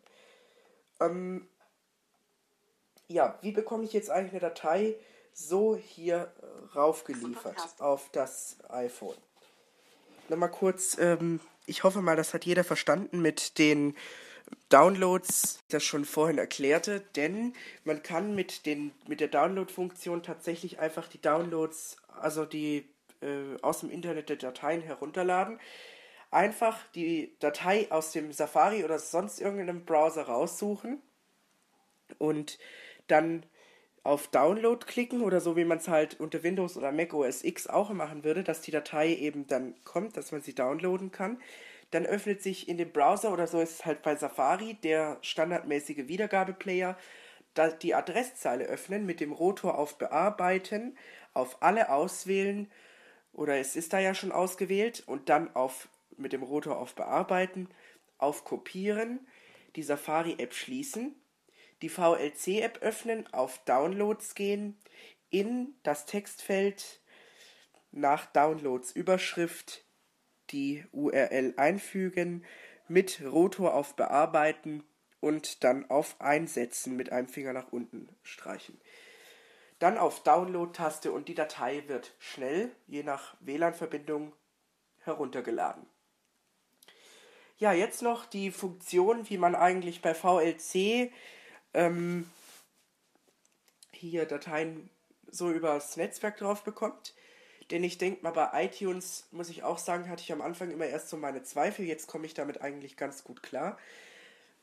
Ähm, 0.99 1.47
ja, 3.07 3.37
wie 3.41 3.51
bekomme 3.51 3.83
ich 3.83 3.93
jetzt 3.93 4.09
eigentlich 4.09 4.33
eine 4.33 4.41
Datei 4.41 4.95
so 5.33 5.75
hier 5.75 6.33
äh, 6.41 6.75
raufgeliefert 6.75 7.75
auf 7.79 8.09
das 8.11 8.57
iPhone? 8.69 9.17
Nochmal 10.29 10.51
kurz, 10.51 10.97
ähm, 10.97 11.39
ich 11.67 11.83
hoffe 11.83 12.01
mal, 12.01 12.15
das 12.15 12.33
hat 12.33 12.45
jeder 12.45 12.63
verstanden 12.63 13.21
mit 13.21 13.59
den 13.59 13.95
Downloads, 14.69 15.59
das 15.69 15.83
schon 15.83 16.05
vorhin 16.05 16.37
erklärte, 16.37 17.01
denn 17.15 17.53
man 17.83 18.01
kann 18.01 18.35
mit, 18.35 18.65
den, 18.65 18.91
mit 19.07 19.19
der 19.19 19.27
Download-Funktion 19.27 20.23
tatsächlich 20.23 20.79
einfach 20.79 21.07
die 21.07 21.21
Downloads, 21.21 21.97
also 22.07 22.45
die 22.45 22.89
äh, 23.21 23.61
aus 23.61 23.81
dem 23.81 23.89
Internet 23.89 24.29
der 24.29 24.37
Dateien 24.37 24.81
herunterladen. 24.81 25.59
Einfach 26.31 26.77
die 26.95 27.35
Datei 27.39 27.87
aus 27.91 28.11
dem 28.11 28.31
Safari 28.33 28.83
oder 28.83 28.99
sonst 28.99 29.39
irgendeinem 29.39 29.85
Browser 29.85 30.23
raussuchen 30.23 31.01
und 32.17 32.59
dann 33.07 33.45
auf 34.03 34.27
Download 34.29 34.85
klicken 34.85 35.21
oder 35.21 35.41
so 35.41 35.57
wie 35.57 35.65
man 35.65 35.79
es 35.79 35.87
halt 35.87 36.19
unter 36.19 36.41
Windows 36.43 36.77
oder 36.77 36.91
Mac 36.91 37.13
OS 37.13 37.43
X 37.43 37.67
auch 37.67 37.89
machen 37.89 38.23
würde, 38.23 38.43
dass 38.43 38.61
die 38.61 38.71
Datei 38.71 39.13
eben 39.13 39.47
dann 39.47 39.75
kommt, 39.83 40.15
dass 40.15 40.31
man 40.31 40.41
sie 40.41 40.55
downloaden 40.55 41.11
kann. 41.11 41.41
Dann 41.91 42.05
öffnet 42.05 42.41
sich 42.41 42.67
in 42.69 42.77
dem 42.77 42.91
Browser 42.91 43.31
oder 43.31 43.47
so 43.47 43.59
ist 43.59 43.71
es 43.71 43.85
halt 43.85 44.01
bei 44.01 44.15
Safari 44.15 44.75
der 44.75 45.17
standardmäßige 45.21 46.07
Wiedergabeplayer, 46.07 46.97
die 47.81 47.95
Adresszeile 47.95 48.65
öffnen 48.65 49.05
mit 49.05 49.19
dem 49.19 49.31
Rotor 49.31 49.77
auf 49.77 49.97
Bearbeiten, 49.97 50.97
auf 51.33 51.61
alle 51.61 51.91
auswählen 51.91 52.71
oder 53.37 53.57
es 53.57 53.77
ist 53.77 53.93
da 53.93 53.99
ja 53.99 54.13
schon 54.13 54.33
ausgewählt 54.33 55.03
und 55.05 55.29
dann 55.29 55.55
auf 55.55 55.87
mit 56.17 56.33
dem 56.33 56.43
Rotor 56.43 56.77
auf 56.79 56.95
Bearbeiten, 56.95 57.69
auf 58.17 58.43
Kopieren, 58.43 59.25
die 59.77 59.83
Safari-App 59.83 60.53
schließen 60.53 61.15
die 61.81 61.89
VLC-App 61.89 62.79
öffnen, 62.81 63.31
auf 63.33 63.63
Downloads 63.65 64.35
gehen, 64.35 64.77
in 65.29 65.75
das 65.83 66.05
Textfeld 66.05 67.01
nach 67.91 68.25
Downloads 68.27 68.91
Überschrift 68.91 69.85
die 70.49 70.85
URL 70.91 71.53
einfügen, 71.57 72.45
mit 72.87 73.21
Rotor 73.21 73.73
auf 73.73 73.95
Bearbeiten 73.95 74.83
und 75.19 75.63
dann 75.63 75.89
auf 75.89 76.21
Einsetzen 76.21 76.95
mit 76.95 77.11
einem 77.11 77.27
Finger 77.27 77.51
nach 77.51 77.71
unten 77.71 78.07
streichen. 78.23 78.79
Dann 79.79 79.97
auf 79.97 80.23
Download-Taste 80.23 81.11
und 81.11 81.27
die 81.27 81.35
Datei 81.35 81.83
wird 81.87 82.13
schnell, 82.19 82.71
je 82.87 83.03
nach 83.03 83.35
WLAN-Verbindung, 83.41 84.33
heruntergeladen. 85.03 85.85
Ja, 87.59 87.73
jetzt 87.73 88.01
noch 88.01 88.25
die 88.25 88.51
Funktion, 88.51 89.29
wie 89.29 89.37
man 89.37 89.55
eigentlich 89.55 90.01
bei 90.01 90.13
VLC 90.13 91.11
ähm, 91.73 92.29
hier 93.91 94.25
Dateien 94.25 94.89
so 95.29 95.51
übers 95.51 95.97
Netzwerk 95.97 96.37
drauf 96.37 96.63
bekommt. 96.63 97.13
Denn 97.71 97.83
ich 97.83 97.97
denke 97.97 98.23
mal, 98.23 98.31
bei 98.31 98.65
iTunes, 98.65 99.27
muss 99.31 99.49
ich 99.49 99.63
auch 99.63 99.77
sagen, 99.77 100.09
hatte 100.09 100.21
ich 100.21 100.31
am 100.31 100.41
Anfang 100.41 100.71
immer 100.71 100.85
erst 100.85 101.09
so 101.09 101.17
meine 101.17 101.43
Zweifel. 101.43 101.85
Jetzt 101.85 102.07
komme 102.07 102.25
ich 102.25 102.33
damit 102.33 102.61
eigentlich 102.61 102.95
ganz 102.95 103.23
gut 103.23 103.43
klar. 103.43 103.77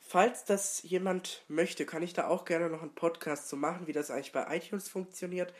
Falls 0.06 0.44
das 0.44 0.82
jemand 0.82 1.44
möchte, 1.48 1.86
kann 1.86 2.02
ich 2.02 2.12
da 2.12 2.28
auch 2.28 2.44
gerne 2.44 2.68
noch 2.68 2.82
einen 2.82 2.94
Podcast 2.94 3.48
zu 3.48 3.56
machen, 3.56 3.86
wie 3.86 3.92
das 3.92 4.10
eigentlich 4.10 4.32
bei 4.32 4.54
iTunes 4.54 4.88
funktioniert. 4.88 5.54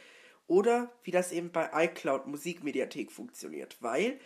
Oder 0.47 0.93
wie 1.03 1.11
das 1.11 1.33
eben 1.33 1.51
bei 1.51 1.71
iCloud 1.73 2.27
Musikmediathek 2.27 3.11
funktioniert. 3.11 3.79
Weil, 3.81 4.21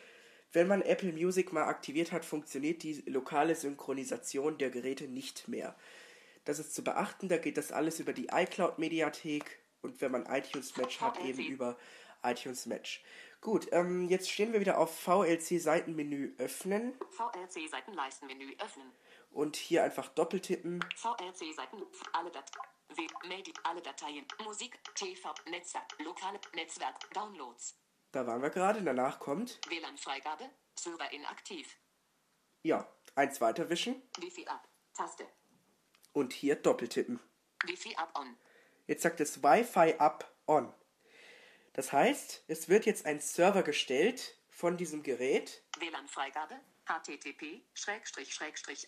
wenn 0.53 0.67
man 0.67 0.83
Apple 0.83 1.13
Music 1.13 1.53
mal 1.53 1.65
aktiviert 1.65 2.11
hat, 2.11 2.25
funktioniert 2.25 2.83
die 2.83 3.01
lokale 3.07 3.55
Synchronisation 3.55 4.59
der 4.59 4.71
Geräte 4.71 5.07
nicht 5.07 5.47
mehr. 5.47 5.77
Das 6.45 6.59
ist 6.59 6.75
zu 6.75 6.83
beachten, 6.83 7.29
da 7.29 7.37
geht 7.37 7.57
das 7.57 7.71
alles 7.71 8.01
über 8.01 8.13
die 8.13 8.29
iCloud 8.33 8.79
Mediathek 8.79 9.61
und 9.83 10.01
wenn 10.01 10.11
man 10.11 10.27
iTunes 10.27 10.77
Match 10.77 11.01
hat, 11.01 11.23
eben 11.25 11.47
über 11.47 11.79
iTunes 12.25 12.67
Match. 12.67 13.05
Gut, 13.41 13.69
ähm, 13.71 14.09
jetzt 14.09 14.29
stehen 14.29 14.53
wir 14.53 14.61
wieder 14.61 14.79
auf 14.79 14.99
VLC 14.99 15.61
Seitenmenü 15.61 16.35
öffnen 16.39 16.95
VLC 17.11 17.69
Seitenleistenmenü 17.71 18.57
öffnen. 18.59 18.91
Und 19.39 19.55
hier 19.55 19.85
einfach 19.85 20.09
doppeltippen. 20.09 20.85
VLC 20.97 21.55
Seiten 21.55 21.87
alle 22.13 22.31
Dat 22.31 22.51
W 22.89 23.07
Medi 23.29 23.53
alle 23.63 23.81
Dateien 23.81 24.27
Musik 24.45 24.77
TV 24.97 25.33
Netzwerk 25.49 25.97
lokale 26.01 26.41
Netzwerk 26.55 26.97
Downloads 27.15 27.79
Da 28.11 28.27
waren 28.27 28.43
wir 28.43 28.51
gerade, 28.51 28.83
danach 28.83 29.21
kommt, 29.21 29.61
WLAN 29.69 29.97
Freigabe 29.97 30.51
Server 30.75 31.13
inaktiv 31.13 31.77
ja, 32.65 32.89
eins 33.15 33.41
weiterwischen 33.41 34.03
Wifi 34.19 34.45
ab 34.47 34.67
Taste 34.95 35.27
und 36.13 36.33
hier 36.33 36.57
doppeltippen. 36.57 37.21
Wifi 37.65 37.95
ab 37.95 38.19
on 38.19 38.37
Jetzt 38.89 39.03
sagt 39.03 39.21
es 39.21 39.43
Wi-Fi 39.43 39.99
up 39.99 40.35
on. 40.47 40.73
Das 41.75 41.93
heißt, 41.93 42.43
es 42.49 42.69
wird 42.69 42.87
jetzt 42.87 43.07
ein 43.07 43.21
Server 43.21 43.63
gestellt 43.63 44.37
von 44.49 44.77
diesem 44.77 45.05
Gerät. 45.05 45.63
WLAN 45.79 46.09
Freigabe 46.09 46.59
http 46.89 47.63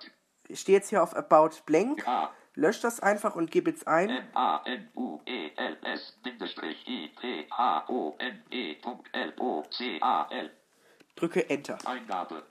Ich 0.49 0.59
stehe 0.59 0.77
jetzt 0.77 0.89
hier 0.89 1.01
auf 1.01 1.15
About 1.15 1.61
Blank, 1.65 2.03
K. 2.03 2.33
lösche 2.55 2.81
das 2.81 2.99
einfach 2.99 3.35
und 3.35 3.51
gebe 3.51 3.69
jetzt 3.69 3.87
ein. 3.87 4.09
M 4.09 4.25
A 4.33 4.61
N 4.65 4.89
U 4.95 5.19
E 5.25 5.51
L 5.55 5.77
S 5.83 6.17
I 6.25 7.09
P 7.19 7.47
H 7.49 7.85
O 7.87 8.15
N 8.19 8.43
E 8.49 8.75
L 9.13 9.33
O 9.39 9.63
C 9.69 9.97
A 10.01 10.27
L. 10.29 10.51
drücke 11.15 11.49
Enter. 11.49 11.77
Eingabe. 11.85 12.43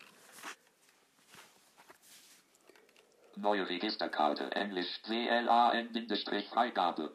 Neue 3.36 3.68
Registerkarte. 3.68 4.50
Englisch 4.52 5.02
WLAN 5.06 5.92
Bindestrich 5.92 6.48
Freigabe. 6.48 7.12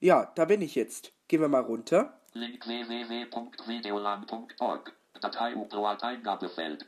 Ja, 0.00 0.30
da 0.34 0.44
bin 0.44 0.60
ich 0.62 0.74
jetzt. 0.74 1.12
Gehen 1.28 1.40
wir 1.40 1.48
mal 1.48 1.62
runter. 1.62 2.20
Link 2.32 2.66
www.videolan.org. 2.66 4.92
Datei 5.20 5.56
Upload 5.56 6.02
Eingabefeld. 6.02 6.86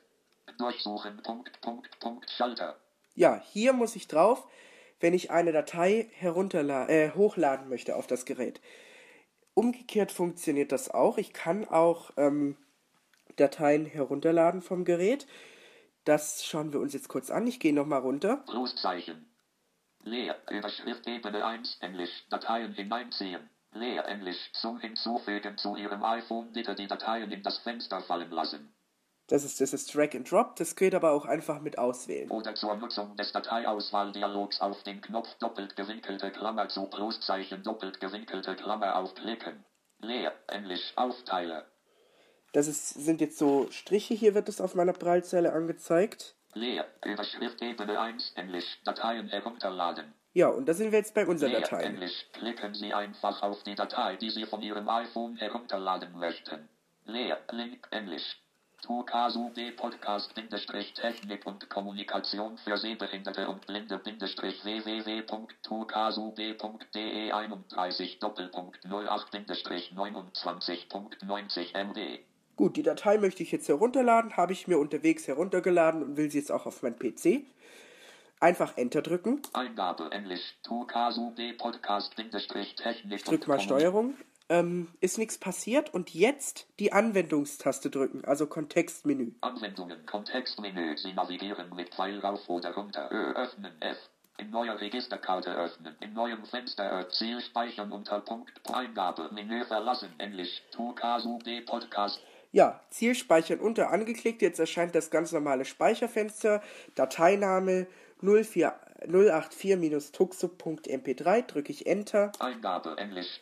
Durchsuchen. 0.58 1.22
Punkt, 1.22 1.60
Punkt, 1.60 2.00
Punkt, 2.00 2.28
Schalter. 2.30 2.76
Ja, 3.14 3.40
hier 3.52 3.72
muss 3.72 3.94
ich 3.96 4.06
drauf 4.08 4.46
wenn 5.00 5.14
ich 5.14 5.30
eine 5.30 5.52
Datei 5.52 6.08
äh, 6.20 7.10
hochladen 7.10 7.68
möchte 7.68 7.96
auf 7.96 8.06
das 8.06 8.24
Gerät. 8.24 8.60
Umgekehrt 9.54 10.12
funktioniert 10.12 10.72
das 10.72 10.90
auch. 10.90 11.18
Ich 11.18 11.32
kann 11.32 11.66
auch 11.66 12.12
ähm, 12.16 12.56
Dateien 13.36 13.86
herunterladen 13.86 14.62
vom 14.62 14.84
Gerät. 14.84 15.26
Das 16.04 16.44
schauen 16.44 16.72
wir 16.72 16.80
uns 16.80 16.92
jetzt 16.92 17.08
kurz 17.08 17.30
an. 17.30 17.46
Ich 17.46 17.60
gehe 17.60 17.74
nochmal 17.74 18.00
runter. 18.00 18.44
Großzeichen. 18.46 19.26
Leer. 20.02 20.36
Überschrift 20.50 21.06
Ebene 21.06 21.44
1. 21.44 21.78
Englisch. 21.80 22.24
Dateien 22.30 22.72
hineinziehen. 22.72 23.50
Leer. 23.72 24.06
Englisch. 24.06 24.52
Zum 24.52 24.78
Hinzufügen 24.78 25.58
zu 25.58 25.76
Ihrem 25.76 26.02
iPhone 26.02 26.52
bitte 26.52 26.74
die 26.74 26.86
Dateien 26.86 27.30
in 27.30 27.42
das 27.42 27.58
Fenster 27.58 28.00
fallen 28.00 28.30
lassen. 28.30 28.72
Das 29.30 29.44
ist, 29.44 29.60
das 29.60 29.72
ist 29.72 29.94
Drag 29.94 30.12
and 30.16 30.28
Drop. 30.28 30.56
Das 30.56 30.74
geht 30.74 30.92
aber 30.92 31.12
auch 31.12 31.24
einfach 31.24 31.60
mit 31.60 31.78
auswählen. 31.78 32.28
Oder 32.30 32.56
zur 32.56 32.74
Nutzung 32.74 33.16
des 33.16 33.30
Dateiauswahldialogs 33.30 34.60
auf 34.60 34.82
den 34.82 35.00
Knopf 35.00 35.32
doppelt 35.38 35.76
gewinkelte 35.76 36.32
Klammer 36.32 36.68
zu 36.68 36.84
Großzeichen 36.86 37.62
doppelt 37.62 38.00
gewinkelte 38.00 38.56
Klammer 38.56 38.96
aufklicken. 38.96 39.64
Leer. 40.00 40.32
Englisch. 40.48 40.92
Aufteiler. 40.96 41.64
Das 42.52 42.66
ist, 42.66 42.88
sind 42.88 43.20
jetzt 43.20 43.38
so 43.38 43.68
Striche. 43.70 44.14
Hier 44.14 44.34
wird 44.34 44.48
es 44.48 44.60
auf 44.60 44.74
meiner 44.74 44.94
Prallzelle 44.94 45.52
angezeigt. 45.52 46.34
Leer. 46.54 46.86
Überschrift 47.04 47.62
Ebene 47.62 48.00
1. 48.00 48.32
Englisch. 48.34 48.80
Dateien 48.84 49.28
herunterladen. 49.28 50.12
Ja, 50.32 50.48
und 50.48 50.68
da 50.68 50.74
sind 50.74 50.90
wir 50.90 50.98
jetzt 50.98 51.14
bei 51.14 51.24
unseren 51.24 51.52
Leer. 51.52 51.60
Dateien. 51.60 51.94
Englisch. 51.94 52.26
Klicken 52.32 52.74
Sie 52.74 52.92
einfach 52.92 53.42
auf 53.42 53.62
die 53.62 53.76
Datei, 53.76 54.16
die 54.16 54.30
Sie 54.30 54.46
von 54.46 54.60
Ihrem 54.60 54.88
iPhone 54.88 55.36
herunterladen 55.36 56.18
möchten. 56.18 56.68
Leer. 57.04 57.38
Link. 57.52 57.86
Englisch. 57.92 58.39
TUKSUB 58.82 59.76
Podcast 59.76 60.34
Bindestrich 60.34 60.92
Technik 60.94 61.46
und 61.46 61.68
Kommunikation 61.68 62.58
für 62.58 62.76
Sehbehinderte 62.76 63.48
und 63.48 63.64
Blinde 63.66 63.98
Bindestrich 63.98 64.64
www.tukasub.de 64.64 67.32
31 67.32 68.18
Doppelpunkt 68.18 68.80
08 68.84 69.30
Bindestrich 69.30 69.92
29.90 69.94 71.74
MB. 71.74 72.18
Gut, 72.56 72.76
die 72.76 72.82
Datei 72.82 73.18
möchte 73.18 73.42
ich 73.42 73.52
jetzt 73.52 73.68
herunterladen. 73.68 74.36
Habe 74.36 74.52
ich 74.52 74.68
mir 74.68 74.78
unterwegs 74.78 75.26
heruntergeladen 75.28 76.02
und 76.02 76.16
will 76.16 76.30
sie 76.30 76.38
jetzt 76.38 76.50
auch 76.50 76.66
auf 76.66 76.82
mein 76.82 76.98
PC. 76.98 77.44
Einfach 78.40 78.76
Enter 78.78 79.02
drücken. 79.02 79.42
Eingabe 79.52 80.10
Englisch 80.12 80.54
TUKSUB 80.62 81.58
Podcast 81.58 82.16
Bindestrich 82.16 82.74
Technik 82.76 83.18
Ich 83.18 83.24
drück 83.24 83.46
mal. 83.46 83.60
Steuerung. 83.60 84.14
Ähm, 84.50 84.88
ist 85.00 85.16
nichts 85.16 85.38
passiert 85.38 85.94
und 85.94 86.12
jetzt 86.12 86.66
die 86.80 86.92
Anwendungstaste 86.92 87.88
drücken, 87.88 88.24
also 88.24 88.48
Kontextmenü. 88.48 89.30
Anwendungen, 89.42 90.04
Kontextmenü. 90.06 90.98
Sie 90.98 91.12
navigieren 91.12 91.72
mit 91.76 91.94
Pfeil 91.94 92.18
rauf 92.18 92.48
oder 92.48 92.74
runter. 92.74 93.08
Ö, 93.12 93.32
öffnen, 93.34 93.70
F. 93.78 93.96
In 94.38 94.50
neuer 94.50 94.80
Registerkarte 94.80 95.54
öffnen. 95.54 95.94
In 96.00 96.14
neuem 96.14 96.44
Fenster 96.44 97.08
Ziel 97.10 97.40
speichern 97.40 97.92
unter 97.92 98.18
Punkt. 98.20 98.50
Eingabe, 98.72 99.30
Menü 99.32 99.64
verlassen. 99.66 100.08
Englisch. 100.18 100.62
TUKSUB 100.72 101.64
Podcast. 101.64 102.20
Ja, 102.50 102.80
Ziel 102.90 103.14
speichern 103.14 103.60
unter 103.60 103.90
angeklickt. 103.90 104.42
Jetzt 104.42 104.58
erscheint 104.58 104.96
das 104.96 105.10
ganz 105.10 105.30
normale 105.30 105.64
Speicherfenster. 105.64 106.60
Dateiname 106.96 107.86
04 108.20 108.74
084-tuxo.mp3. 109.06 111.46
Drücke 111.46 111.72
ich 111.72 111.86
Enter. 111.86 112.32
Eingabe, 112.38 112.96
Englisch. 112.98 113.40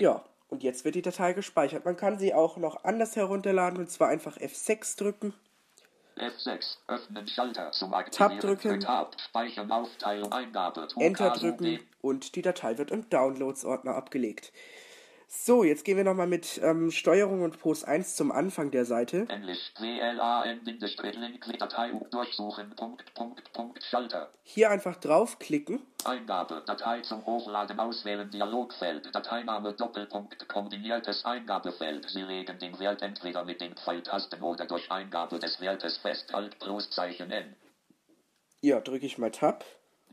Ja, 0.00 0.24
und 0.48 0.62
jetzt 0.62 0.84
wird 0.84 0.94
die 0.94 1.02
Datei 1.02 1.32
gespeichert. 1.32 1.84
Man 1.84 1.96
kann 1.96 2.18
sie 2.18 2.34
auch 2.34 2.56
noch 2.56 2.84
anders 2.84 3.16
herunterladen 3.16 3.78
und 3.78 3.90
zwar 3.90 4.08
einfach 4.08 4.36
F6 4.36 4.98
drücken. 4.98 5.34
F6. 6.16 6.78
Öffnen 6.88 7.28
Schalter 7.28 7.72
zum 7.72 7.92
Aktivieren. 7.92 8.38
drücken. 8.38 8.72
für 8.72 8.78
Tab. 8.78 9.20
Speichern 9.20 9.70
Aufteilung. 9.70 10.32
Eingabe. 10.32 10.88
Enter 10.98 11.30
drücken 11.30 11.80
und 12.00 12.36
die 12.36 12.42
Datei 12.42 12.78
wird 12.78 12.90
im 12.90 13.08
Downloads-Ordner 13.10 13.94
abgelegt. 13.94 14.52
So, 15.28 15.64
jetzt 15.64 15.84
gehen 15.84 15.96
wir 15.96 16.04
nochmal 16.04 16.28
mit 16.28 16.60
ähm, 16.62 16.92
Steuerung 16.92 17.42
und 17.42 17.58
Post 17.58 17.86
1 17.86 18.14
zum 18.14 18.30
Anfang 18.30 18.70
der 18.70 18.84
Seite. 18.84 19.26
Durchsuchen. 22.10 22.70
Punkt, 22.76 23.12
Punkt, 23.14 23.52
Punkt. 23.52 23.82
Schalter. 23.82 24.30
Hier 24.42 24.70
einfach 24.70 24.96
draufklicken. 24.96 25.80
Eingabe, 26.04 26.62
Datei 26.64 27.00
zum 27.00 27.26
Hochladen 27.26 27.78
auswählen, 27.80 28.30
Dialogfeld, 28.30 29.14
Dateiname, 29.14 29.72
Doppelpunkt, 29.72 30.48
kombiniertes 30.48 31.24
Eingabefeld. 31.24 32.08
Sie 32.08 32.22
legen 32.22 32.58
den 32.60 32.78
Wert 32.78 33.02
entweder 33.02 33.44
mit 33.44 33.60
den 33.60 33.74
Pfeiltasten 33.74 34.40
oder 34.42 34.66
durch 34.66 34.90
Eingabe 34.90 35.40
des 35.40 35.60
Wertes 35.60 35.98
fest, 35.98 36.34
Alt, 36.34 36.60
Großzeichen 36.60 37.30
N. 37.32 37.56
Ja, 38.60 38.80
drücke 38.80 39.06
ich 39.06 39.18
mal 39.18 39.30
Tab. 39.32 39.64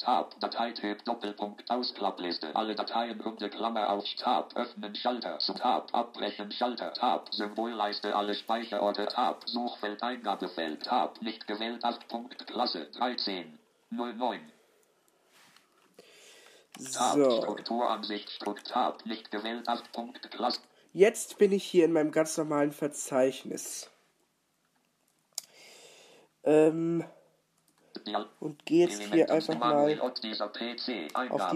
Tab, 0.03 0.37
Dateityp, 0.41 1.05
Doppelpunkt, 1.05 1.69
Ausklappliste, 1.71 2.53
alle 2.57 2.75
Dateien 2.75 3.21
runde 3.21 3.49
Klammer 3.49 3.89
auf 3.89 4.03
Tab, 4.15 4.53
öffnen 4.55 4.93
Schalter, 4.95 5.39
zu 5.39 5.53
Tab, 5.53 5.93
abbrechen 5.93 6.51
Schalter, 6.51 6.91
Tab, 6.93 7.33
Symbolleiste, 7.33 8.13
alle 8.13 8.35
Speicherorte, 8.35 9.05
Tab, 9.05 9.47
Suchfeld, 9.47 10.03
Eingabefeld, 10.03 10.83
Tab, 10.83 11.21
nicht 11.21 11.47
gewählt, 11.47 11.85
8 11.85 12.07
Punkt, 12.09 12.45
Klasse, 12.47 12.87
13, 12.97 13.57
09. 13.91 14.41
Tab, 16.91 17.15
So, 17.15 17.41
Strukturansicht, 17.41 18.29
Strukt, 18.29 18.67
Tab, 18.67 19.05
nicht 19.05 19.31
gewählt, 19.31 19.69
8 19.69 19.89
Punkt, 19.93 20.31
Klasse. 20.31 20.59
jetzt 20.91 21.37
bin 21.37 21.53
ich 21.53 21.63
hier 21.63 21.85
in 21.85 21.93
meinem 21.93 22.11
ganz 22.11 22.37
normalen 22.37 22.73
Verzeichnis. 22.73 23.89
Ähm, 26.43 27.05
und 28.39 28.65
gehe 28.65 28.87
jetzt 28.87 29.01
hier 29.03 29.29
einfach 29.29 29.57
mal 29.57 29.99
auf 29.99 30.13
dieser 30.15 30.49
PC, 30.49 31.13
auf 31.29 31.53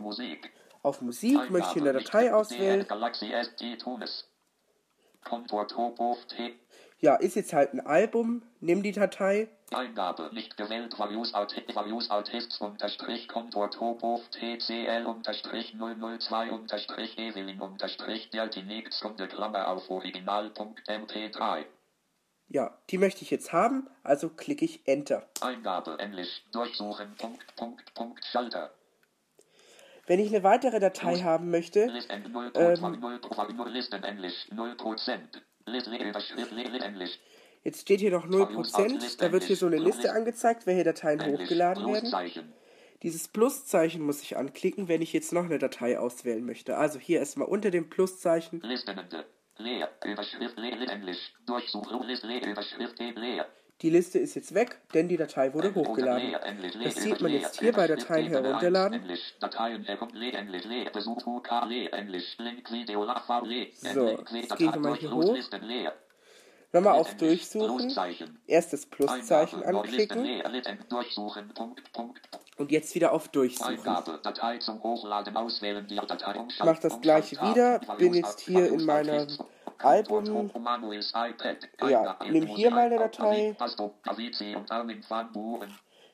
Musik. 0.00 0.52
auf 0.82 1.00
Musik, 1.00 1.50
möchte 1.50 1.72
hier 1.72 1.82
eine 1.82 1.92
Datei 1.92 2.32
auswählen. 2.32 2.86
Ja, 7.00 7.16
ist 7.16 7.34
jetzt 7.34 7.52
halt 7.52 7.74
ein 7.74 7.80
Album. 7.80 8.42
Nimm 8.60 8.82
die 8.82 8.92
Datei. 8.92 9.48
Eingabe 9.72 10.30
nicht 10.32 10.56
gewählt. 10.56 10.94
Artists, 11.00 11.74
Various 11.74 12.10
Artists 12.10 12.60
unterstrich 12.60 13.26
Kontor 13.26 13.70
Topo 13.70 14.20
TCL 14.30 15.06
unterstrich 15.06 15.74
002 15.78 16.52
unterstrich 16.52 17.18
Evelyn 17.18 17.60
unterstrich 17.60 18.30
Deltinix 18.30 19.04
Runde 19.04 19.26
Klammer 19.26 19.66
auf 19.68 19.90
Original.mp3. 19.90 21.64
Ja, 22.52 22.76
die 22.90 22.98
möchte 22.98 23.22
ich 23.22 23.30
jetzt 23.30 23.54
haben, 23.54 23.88
also 24.02 24.28
klicke 24.28 24.66
ich 24.66 24.86
Enter. 24.86 25.26
Eingabe 25.40 25.98
Englisch 25.98 26.44
durchsuchen. 26.52 27.14
Punkt, 27.16 27.56
Punkt, 27.56 27.94
Punkt, 27.94 28.22
Schalter. 28.26 28.74
Wenn 30.06 30.20
ich 30.20 30.28
eine 30.28 30.44
weitere 30.44 30.78
Datei 30.78 31.20
haben 31.20 31.50
möchte, 31.50 31.86
Listen 31.86 32.30
0, 32.30 32.52
Ähm. 32.54 32.80
0, 33.00 33.20
0, 33.54 33.70
Listen 33.70 34.04
Englisch 34.04 34.48
0%. 34.50 35.20
Liste 35.64 35.96
Überschrift 35.96 36.52
Liste 36.52 36.78
Englisch. 36.80 37.18
jetzt 37.62 37.80
steht 37.80 38.00
hier 38.00 38.10
noch 38.10 38.26
0%, 38.26 39.16
da 39.18 39.32
wird 39.32 39.44
hier 39.44 39.56
so 39.56 39.66
eine 39.66 39.78
Liste 39.78 40.12
angezeigt, 40.12 40.66
welche 40.66 40.84
Dateien 40.84 41.20
Englisch 41.20 41.40
hochgeladen 41.40 41.86
werden. 41.86 42.52
Dieses 43.02 43.28
Pluszeichen 43.28 44.02
muss 44.02 44.20
ich 44.20 44.36
anklicken, 44.36 44.88
wenn 44.88 45.00
ich 45.00 45.14
jetzt 45.14 45.32
noch 45.32 45.44
eine 45.44 45.58
Datei 45.58 45.98
auswählen 45.98 46.44
möchte. 46.44 46.76
Also 46.76 46.98
hier 46.98 47.20
erstmal 47.20 47.48
unter 47.48 47.70
dem 47.70 47.88
Pluszeichen. 47.88 48.60
Listenende. 48.60 49.24
Leer. 49.58 49.90
Überschrift 50.04 50.58
leer. 50.58 50.88
Englisch. 50.88 51.32
Durchsuchung. 51.46 52.02
Liste 52.04 52.26
leer. 52.26 52.46
Überschrift 52.46 53.00
E 53.00 53.10
leer. 53.10 53.46
Die 53.80 53.90
Liste 53.90 54.18
ist 54.18 54.36
jetzt 54.36 54.54
weg, 54.54 54.78
denn 54.94 55.08
die 55.08 55.16
Datei 55.16 55.52
wurde 55.54 55.74
hochgeladen. 55.74 56.28
Leer. 56.28 56.42
Englisch. 56.44 56.74
Leer. 56.74 56.84
Das 56.84 56.96
sieht 56.96 57.20
man 57.20 57.32
jetzt 57.32 57.60
hier 57.60 57.72
bei 57.72 57.86
Dateien 57.86 58.28
herunterladen. 58.28 58.94
1. 58.94 59.02
Englisch. 59.02 59.34
Dateien 59.40 59.84
herunter. 59.84 60.16
Leer. 60.16 60.34
Englisch. 60.34 60.64
Leer. 60.64 60.90
Besuch 60.90 61.26
UK. 61.26 61.50
Leer. 61.68 61.92
Englisch. 61.92 62.38
Link 62.38 62.70
Video. 62.70 63.04
Lachfahrt. 63.04 63.46
Leer. 63.46 63.68
So, 63.72 64.18
jetzt 64.32 64.56
gehe 64.56 64.68
ich 64.68 64.74
nochmal 64.74 64.96
hier 64.96 65.12
hoch. 65.12 65.36
Nochmal 66.72 66.94
auf. 66.94 67.16
Durchsuchen. 67.16 67.78
Großzeichen. 67.78 68.38
Erst 68.46 68.72
das 68.72 68.86
Pluszeichen 68.86 69.62
anklicken 69.62 70.42
und 72.56 72.70
jetzt 72.70 72.94
wieder 72.94 73.12
auf 73.12 73.28
Durchsuchen. 73.28 73.74
Ich 73.74 73.84
mache 76.64 76.80
das 76.80 77.00
gleiche 77.00 77.36
wieder, 77.40 77.80
bin 77.98 78.14
jetzt 78.14 78.40
hier 78.40 78.72
in 78.72 78.84
meinem 78.84 79.26
Album. 79.78 80.50
Ja, 81.80 82.18
nimm 82.28 82.46
hier 82.46 82.70
mal 82.70 82.86
eine 82.86 82.98
Datei. 82.98 83.56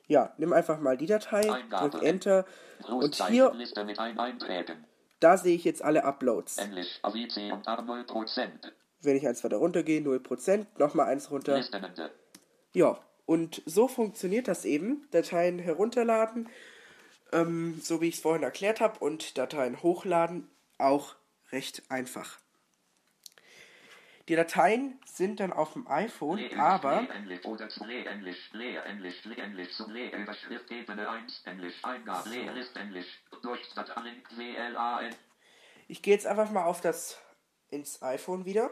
Ja, 0.07 0.33
nimm 0.37 0.53
einfach 0.53 0.79
mal 0.79 0.97
die 0.97 1.05
Datei, 1.05 1.41
drück 1.69 2.01
Enter 2.01 2.45
und 2.87 3.15
hier, 3.27 3.53
da 5.19 5.37
sehe 5.37 5.55
ich 5.55 5.63
jetzt 5.65 5.83
alle 5.83 6.03
Uploads. 6.03 6.57
Englisch, 6.57 6.99
Avici 7.03 7.51
und 7.51 7.67
A 7.67 7.75
0%. 7.75 8.49
Wenn 9.01 9.15
ich 9.15 9.27
eins 9.27 9.43
weiter 9.43 9.57
runter 9.57 9.83
gehe, 9.83 10.01
0%, 10.01 10.65
nochmal 10.77 11.07
eins 11.07 11.29
runter. 11.29 11.61
Ja, 12.73 12.97
und 13.29 13.61
so 13.67 13.87
funktioniert 13.87 14.47
das 14.47 14.65
eben. 14.65 15.07
Dateien 15.11 15.59
herunterladen, 15.59 16.49
ähm, 17.31 17.79
so 17.79 18.01
wie 18.01 18.07
ich 18.07 18.15
es 18.15 18.21
vorhin 18.21 18.41
erklärt 18.41 18.81
habe, 18.81 18.97
und 18.97 19.37
Dateien 19.37 19.83
hochladen 19.83 20.49
auch 20.79 21.15
recht 21.51 21.83
einfach. 21.89 22.39
Die 24.29 24.35
Dateien 24.35 24.99
sind 25.05 25.39
dann 25.39 25.53
auf 25.53 25.73
dem 25.73 25.87
iPhone, 25.87 26.39
aber 26.57 27.01
Leer, 27.01 27.15
Englisch 27.15 27.45
oder 27.45 27.69
zu 27.69 27.85
Leer, 27.85 28.07
Englisch, 28.07 28.51
Leer, 28.53 28.83
Englisch, 28.87 29.23
Leer, 29.25 29.43
Englisch, 29.43 29.73
zum 29.73 29.91
Leer, 29.91 30.11
Überschrift, 30.11 30.71
Ebene 30.71 31.07
1, 31.07 31.43
Englisch, 31.45 31.75
Eingabe, 31.83 32.29
Leer, 32.29 32.51
List, 32.53 32.75
Englisch, 32.77 33.23
Durchstartlink, 33.43 34.27
WLAN, 34.37 35.15
ich 35.87 36.01
gehe 36.01 36.15
jetzt 36.15 36.25
einfach 36.25 36.49
mal 36.49 36.63
auf 36.63 36.81
das 36.81 37.21
ins 37.69 38.01
iPhone 38.01 38.45
wieder. 38.45 38.71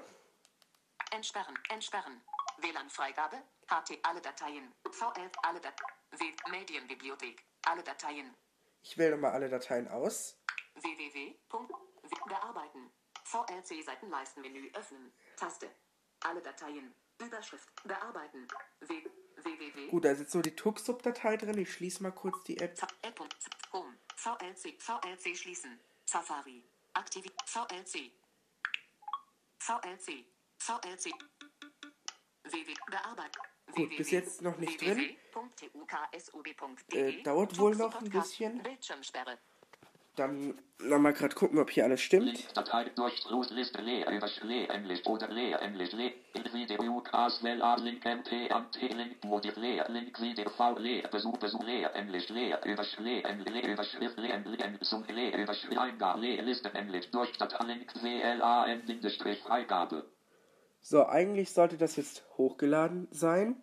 Entsperren. 1.11 1.53
Entsperren. 1.69 2.21
WLAN-Freigabe. 2.57 3.37
HT. 3.67 3.99
Alle 4.03 4.21
Dateien. 4.21 4.73
VL. 4.91 5.29
Alle 5.43 5.59
Dateien. 5.59 6.35
Medienbibliothek. 6.49 7.43
Alle 7.65 7.83
Dateien. 7.83 8.33
Ich 8.83 8.97
wähle 8.97 9.11
nochmal 9.11 9.31
alle 9.31 9.49
Dateien 9.49 9.87
aus. 9.87 10.37
www. 10.75 11.35
Bearbeiten. 12.27 12.91
VLC-Seitenleistenmenü 13.23 14.71
öffnen. 14.73 15.11
Taste. 15.35 15.69
Alle 16.21 16.41
Dateien. 16.41 16.93
Überschrift. 17.19 17.69
Bearbeiten. 17.83 18.47
W 18.81 19.03
www. 19.43 19.87
Gut, 19.89 20.05
da 20.05 20.11
ist 20.11 20.19
jetzt 20.19 20.33
nur 20.33 20.43
die 20.43 20.55
TuxSub-Datei 20.55 21.37
drin. 21.37 21.57
Ich 21.57 21.73
schließe 21.73 22.01
mal 22.01 22.11
kurz 22.11 22.43
die 22.43 22.57
App. 22.57 22.77
App 23.01 23.19
Home. 23.73 23.97
VLC. 24.15 24.81
VLC 24.81 25.35
schließen. 25.37 25.79
Safari. 26.05 26.63
Aktivi. 26.93 27.31
VLC. 27.45 28.11
VLC. 29.59 30.25
VLC. 30.57 31.13
Gut, 33.73 33.97
bis 33.97 34.11
jetzt 34.11 34.41
noch 34.41 34.57
nicht 34.57 34.81
drin. 34.81 35.17
Äh, 36.91 37.21
dauert 37.23 37.57
wohl 37.59 37.75
noch 37.75 38.01
ein 38.01 38.09
bisschen. 38.09 38.63
Bildschirmsperre. 38.63 39.37
Dann 40.17 40.59
nochmal 40.79 41.13
gerade 41.13 41.35
gucken, 41.35 41.59
ob 41.59 41.69
hier 41.69 41.83
alles 41.83 42.01
stimmt. 42.01 42.39
Überschrift, 58.87 59.47
Eingabe, 59.47 60.09
So, 60.89 61.05
eigentlich 61.05 61.51
sollte 61.51 61.75
das 61.77 61.97
jetzt 61.97 62.23
hochgeladen 62.37 63.09
sein. 63.11 63.61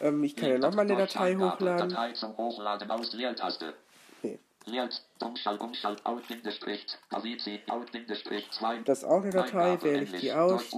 Ähm, 0.00 0.22
ich 0.22 0.36
kann 0.36 0.50
ja 0.50 0.58
nochmal 0.58 0.84
eine 0.84 0.96
Datei 0.96 1.34
hochladen. 1.34 1.88
Datei 1.88 2.12
zum 2.12 2.36
Hochladen 2.36 2.88
aus 2.92 3.12
Leertaste. 3.12 3.74
Nee. 4.22 4.38
Leert, 4.64 5.02
Umschalt, 5.20 5.60
Umschalt, 5.60 6.06
Out, 6.06 6.28
Bindestrich, 6.28 6.86
Avizi, 7.10 7.60
Out, 7.66 7.90
Bindestrich, 7.90 8.48
2. 8.52 8.82
Das 8.82 8.98
ist 8.98 9.04
auch 9.04 9.22
eine 9.22 9.32
Datei, 9.32 9.82
wähle 9.82 10.04
ich 10.04 10.12
die 10.12 10.32
aus. 10.32 10.70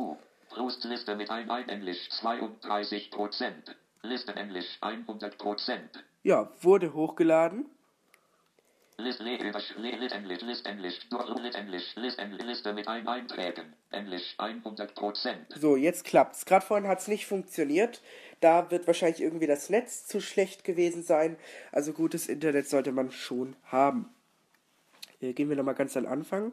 Brustliste 0.48 1.14
mit 1.14 1.28
ein, 1.28 1.50
ein 1.50 1.68
Englisch 1.68 2.08
32 2.08 3.10
Prozent. 3.10 3.76
Liste 4.00 4.34
Englisch 4.34 4.78
100 4.80 5.36
Prozent. 5.36 5.90
Ja, 6.22 6.50
wurde 6.62 6.94
hochgeladen. 6.94 7.68
List, 9.00 9.20
le, 9.20 9.36
übersch, 9.36 9.74
le, 9.76 9.96
lit 9.96 10.12
Englisch, 10.12 10.42
List 10.42 10.66
Englisch, 10.66 11.08
durch 11.08 11.28
Lit 11.40 11.54
Englisch, 11.54 11.94
List 11.96 12.18
Englisch, 12.18 12.44
Liste 12.44 12.72
mit 12.72 12.88
ein 12.88 13.06
Einträgen. 13.06 13.72
Englisch 13.90 14.34
100 14.38 14.94
Prozent. 14.94 15.46
So, 15.56 15.76
jetzt 15.76 16.04
klappt's. 16.04 16.44
Gerade 16.44 16.64
vorhin 16.64 16.88
hat's 16.88 17.08
nicht 17.08 17.26
funktioniert. 17.26 18.00
Da 18.40 18.70
wird 18.70 18.86
wahrscheinlich 18.86 19.20
irgendwie 19.20 19.46
das 19.46 19.70
Netz 19.70 20.06
zu 20.06 20.20
schlecht 20.20 20.64
gewesen 20.64 21.02
sein. 21.02 21.36
Also 21.72 21.92
gutes 21.92 22.28
Internet 22.28 22.68
sollte 22.68 22.92
man 22.92 23.10
schon 23.10 23.56
haben. 23.64 24.08
Äh, 25.20 25.32
gehen 25.32 25.48
wir 25.48 25.56
nochmal 25.56 25.74
ganz 25.74 25.96
an 25.96 26.06
Anfang. 26.06 26.52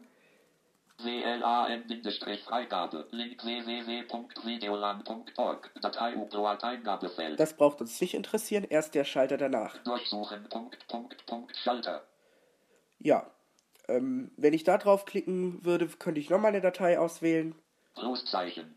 WLAN-Freigabe. 1.00 3.06
Link 3.12 3.44
www.videolan.org. 3.44 5.70
Datei 5.80 6.16
Upload 6.16 6.66
Eingabefeld. 6.66 7.38
Das 7.38 7.54
braucht 7.54 7.80
uns 7.80 8.00
nicht 8.00 8.14
interessieren. 8.14 8.66
Erst 8.68 8.96
der 8.96 9.04
Schalter 9.04 9.36
danach. 9.36 9.78
Durchsuchen. 9.84 10.48
Punkt, 10.48 10.88
Punkt, 10.88 11.24
Punkt, 11.26 11.56
Schalter. 11.56 12.02
Ja. 12.98 13.30
Ähm, 13.88 14.30
wenn 14.36 14.52
ich 14.52 14.64
da 14.64 14.76
draufklicken 14.76 15.64
würde, 15.64 15.88
könnte 15.88 16.20
ich 16.20 16.30
nochmal 16.30 16.50
eine 16.50 16.60
Datei 16.60 16.98
auswählen. 16.98 17.54
Großzeichen. 17.94 18.74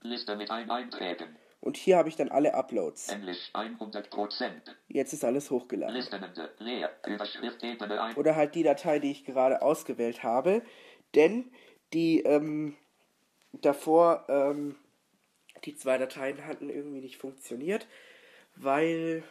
Liste 0.00 0.36
mit 0.36 0.50
ein 0.50 0.70
Einträgen. 0.70 1.36
Und 1.60 1.78
hier 1.78 1.96
habe 1.96 2.10
ich 2.10 2.16
dann 2.16 2.28
alle 2.28 2.52
Uploads. 2.54 3.08
Englisch 3.08 3.50
100 3.54 4.10
Prozent. 4.10 4.76
Jetzt 4.88 5.14
ist 5.14 5.24
alles 5.24 5.50
hochgeladen. 5.50 5.94
Listenende. 5.94 6.50
Leer. 6.58 6.90
Überschrift 7.06 7.62
Ebene 7.62 8.02
1. 8.02 8.18
Oder 8.18 8.36
halt 8.36 8.54
die 8.54 8.62
Datei, 8.62 8.98
die 8.98 9.10
ich 9.10 9.24
gerade 9.24 9.62
ausgewählt 9.62 10.22
habe. 10.22 10.62
Denn 11.14 11.50
die 11.94 12.20
ähm, 12.20 12.76
davor, 13.52 14.26
ähm, 14.28 14.76
die 15.64 15.74
zwei 15.74 15.96
Dateien 15.96 16.46
hatten 16.46 16.68
irgendwie 16.68 17.00
nicht 17.00 17.16
funktioniert, 17.16 17.86
weil, 18.56 19.22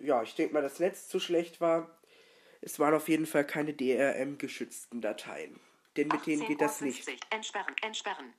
ja, 0.00 0.22
ich 0.22 0.34
denke 0.34 0.54
mal, 0.54 0.62
das 0.62 0.80
Netz 0.80 1.08
zu 1.08 1.20
schlecht 1.20 1.60
war. 1.60 1.88
Es 2.62 2.78
waren 2.78 2.94
auf 2.94 3.08
jeden 3.08 3.26
Fall 3.26 3.44
keine 3.44 3.74
DRM-geschützten 3.74 5.00
Dateien. 5.00 5.58
Denn 5.96 6.06
mit 6.08 6.26
denen 6.26 6.46
geht 6.46 6.60
das 6.60 6.80
nicht. 6.80 7.06
18.50 7.06 7.18
Entsperren. 7.30 7.74
Entsperren. 7.82 8.32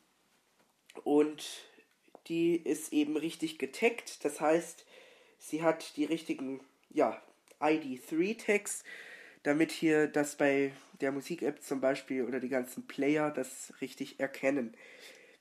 und 1.04 1.44
die 2.26 2.56
ist 2.56 2.92
eben 2.92 3.16
richtig 3.16 3.58
getaggt. 3.58 4.24
Das 4.24 4.40
heißt, 4.40 4.84
sie 5.38 5.62
hat 5.62 5.96
die 5.96 6.04
richtigen, 6.04 6.60
ja, 6.90 7.20
ID3-Tags, 7.60 8.84
damit 9.42 9.70
hier 9.72 10.06
das 10.06 10.36
bei 10.36 10.72
der 11.00 11.12
Musik-App 11.12 11.62
zum 11.62 11.80
Beispiel 11.80 12.24
oder 12.24 12.40
die 12.40 12.48
ganzen 12.48 12.86
Player 12.86 13.30
das 13.30 13.72
richtig 13.80 14.20
erkennen. 14.20 14.76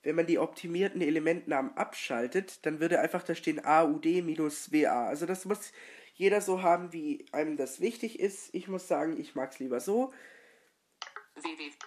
Wenn 0.03 0.15
man 0.15 0.27
die 0.27 0.39
optimierten 0.39 1.01
Elementnamen 1.01 1.75
abschaltet, 1.75 2.65
dann 2.65 2.79
würde 2.79 2.99
einfach 2.99 3.23
da 3.23 3.35
stehen 3.35 3.63
AUD-WA. 3.65 5.07
Also 5.07 5.25
das 5.25 5.45
muss 5.45 5.73
jeder 6.13 6.41
so 6.41 6.61
haben, 6.61 6.93
wie 6.93 7.25
einem 7.31 7.57
das 7.57 7.81
wichtig 7.81 8.19
ist. 8.19 8.53
Ich 8.53 8.67
muss 8.67 8.87
sagen, 8.87 9.19
ich 9.19 9.35
mag 9.35 9.51
es 9.51 9.59
lieber 9.59 9.79
so. 9.79 10.13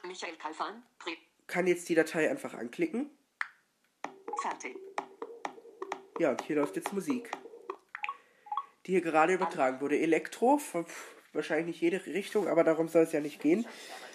Michael 0.07 0.37
Kalfan, 0.37 0.83
Kann 1.47 1.67
jetzt 1.67 1.89
die 1.89 1.95
Datei 1.95 2.31
einfach 2.31 2.55
anklicken. 2.55 3.11
Fertig. 4.43 4.77
Ja, 6.19 6.31
und 6.31 6.43
hier 6.43 6.57
läuft 6.57 6.77
jetzt 6.77 6.93
Musik. 6.93 7.31
Die 8.87 8.93
hier 8.93 9.01
gerade 9.01 9.35
übertragen 9.35 9.81
wurde. 9.81 9.99
Elektro, 9.99 10.59
von- 10.59 10.87
pff, 10.87 11.15
wahrscheinlich 11.33 11.67
nicht 11.67 11.81
jede 11.81 12.05
Richtung, 12.07 12.49
aber 12.49 12.65
darum 12.65 12.89
soll 12.89 13.03
es 13.03 13.13
ja 13.13 13.21
nicht 13.21 13.41
gehen. 13.41 13.67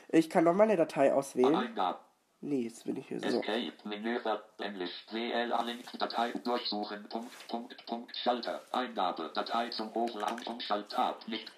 Ich 0.09 0.29
kann 0.29 0.43
nochmal 0.43 0.67
eine 0.67 0.77
Datei 0.77 1.13
auswählen. 1.13 1.55
Eingabe. 1.55 1.99
Nee, 2.41 2.61
jetzt 2.63 2.83
bin 2.85 2.95
ich 2.97 3.07
hier 3.07 3.19
so. 3.19 3.39
Escape. 3.39 3.73
Menü 3.85 4.19
ver- 4.19 4.43
Englisch. 4.59 5.05
WLA 5.11 5.61
Link. 5.63 5.83
Datei. 5.97 6.31
Durchsuchen. 6.43 7.07
Punkt, 7.09 7.31
Punkt, 7.47 7.85
Punkt. 7.87 8.15
Schalter. 8.17 8.61
Eingabe. 8.71 9.31
Datei 9.33 9.69
zum 9.69 9.91
Hochladen. 9.95 10.45
Umschalt. 10.45 10.89
Tab. 10.91 11.27
Nicht. 11.27 11.51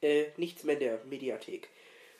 äh, 0.00 0.32
nichts 0.38 0.64
mehr 0.64 0.74
in 0.74 0.80
der 0.80 1.04
Mediathek. 1.04 1.68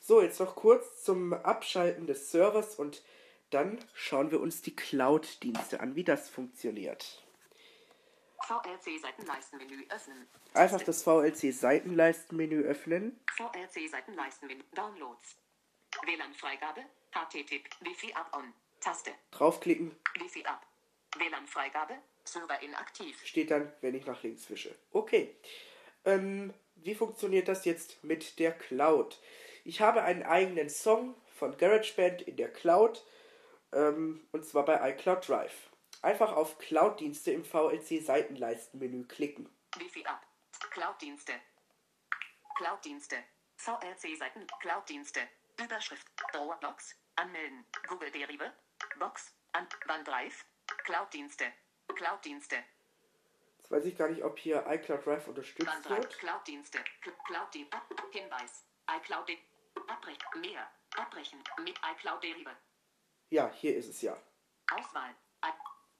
So, 0.07 0.20
jetzt 0.20 0.38
noch 0.38 0.55
kurz 0.55 1.02
zum 1.02 1.32
Abschalten 1.32 2.07
des 2.07 2.30
Servers 2.30 2.74
und 2.74 3.02
dann 3.48 3.82
schauen 3.94 4.30
wir 4.30 4.38
uns 4.38 4.61
die 4.61 4.76
Cloud-Dienste 4.76 5.80
an, 5.80 5.96
wie 5.96 6.05
das 6.05 6.28
funktioniert. 6.28 7.22
VLC 8.42 9.00
Seitenleistenmenü 9.00 9.86
öffnen 9.88 10.28
Einfach 10.52 10.82
das 10.82 11.02
VLC-Seitenleistenmenü 11.05 12.64
öffnen. 12.64 13.18
VLC 13.34 13.88
Seitenleistenmenü 13.88 14.62
Downloads 14.74 15.38
WLAN-Freigabe 16.05 16.84
HTTP 17.11 17.64
Wi-Fi 17.80 18.14
up 18.14 18.36
on 18.36 18.52
Taste 18.80 19.12
Draufklicken, 19.30 19.96
Wi-Fi 20.20 20.44
ab 20.44 20.66
WLAN-Freigabe 21.16 21.94
Server 22.24 22.61
inaktiv 22.62 23.24
steht 23.24 23.50
dann, 23.50 23.72
wenn 23.80 23.94
ich 23.94 24.05
nach 24.05 24.22
links 24.22 24.50
wische. 24.50 24.74
Okay. 24.92 25.34
Ähm, 26.05 26.52
wie 26.74 26.94
funktioniert 26.94 27.48
das 27.48 27.64
jetzt 27.64 28.05
mit 28.05 28.38
der 28.38 28.52
Cloud? 28.52 29.18
Ich 29.64 29.80
habe 29.80 30.02
einen 30.02 30.22
eigenen 30.22 30.68
Song 30.68 31.14
von 31.38 31.56
GarageBand 31.56 32.22
in 32.22 32.36
der 32.36 32.52
Cloud, 32.52 33.04
ähm, 33.72 34.26
und 34.32 34.44
zwar 34.46 34.64
bei 34.64 34.90
iCloud 34.90 35.26
Drive. 35.28 35.70
Einfach 36.02 36.32
auf 36.36 36.58
Cloud-Dienste 36.58 37.32
im 37.32 37.44
VLC-Seitenleistenmenü 37.44 39.04
klicken. 39.06 39.48
Wi-Fi 39.78 40.04
ab. 40.04 40.22
Cloud-Dienste. 40.70 41.32
Cloud-Dienste. 42.56 43.16
VLC 43.56 44.16
Seiten. 44.16 44.46
Cloud-Dienste. 44.60 45.20
Überschrift. 45.62 46.06
Dropbox. 46.32 46.94
Anmelden. 47.16 47.64
Google 47.88 48.10
Derive. 48.10 48.52
Box. 48.98 49.34
An. 49.52 49.66
OneDrive 49.88 50.44
Cloud-Dienste. 50.84 51.46
Cloud-Dienste. 51.94 52.56
Jetzt 53.58 53.70
weiß 53.70 53.84
ich 53.86 53.96
gar 53.96 54.08
nicht, 54.08 54.22
ob 54.22 54.38
hier 54.38 54.64
iCloud 54.68 55.06
Drive 55.06 55.26
unterstützt 55.26 55.68
OneDrive 55.74 55.98
wird. 56.02 56.18
Cloud-Dienste. 56.18 56.78
Cl- 57.02 57.24
Cloud-Dienste 57.26 57.78
Hinweis. 58.12 58.64
iCloud 58.90 59.28
De- 59.28 59.38
Abbrechen 59.89 60.41
mehr 60.41 60.70
Abbrechen 60.97 61.43
mit 61.62 61.79
iCloud 61.79 62.22
Derive 62.22 62.57
Ja, 63.31 63.51
hier 63.51 63.77
ist 63.77 63.89
es 63.89 64.03
ja. 64.03 64.16
Auswahl 64.70 65.14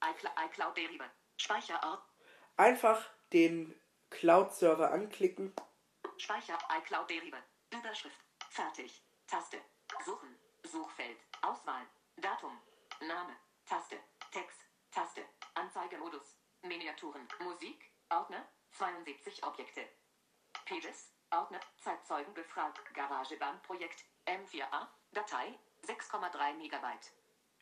iCloud 0.03 0.77
Derive 0.77 1.09
Speicherort 1.37 2.03
Einfach 2.57 3.09
den 3.33 3.75
Cloud-Server 4.09 4.91
anklicken. 4.91 5.53
Speicher 6.17 6.57
iCloud 6.71 7.09
Derive. 7.09 7.43
Überschrift. 7.73 8.17
Fertig. 8.49 9.03
Taste. 9.27 9.57
Suchen. 10.05 10.39
Suchfeld. 10.63 11.17
Auswahl. 11.41 11.85
Datum. 12.15 12.57
Name. 13.01 13.35
Taste. 13.65 13.97
Text. 14.31 14.57
Taste. 14.91 15.25
Anzeigemodus. 15.55 16.37
Miniaturen. 16.61 17.27
Musik. 17.41 17.91
Ordner. 18.09 18.47
72 18.71 19.43
Objekte. 19.43 19.85
Pages. 20.65 21.11
Ordner. 21.35 21.59
Zeitzeugen 21.83 22.33
befragt. 22.33 22.79
Garageband-Projekt. 22.93 24.05
M4A. 24.25 24.87
Datei. 25.11 25.57
6,3 25.85 26.53
Megabyte. 26.53 27.11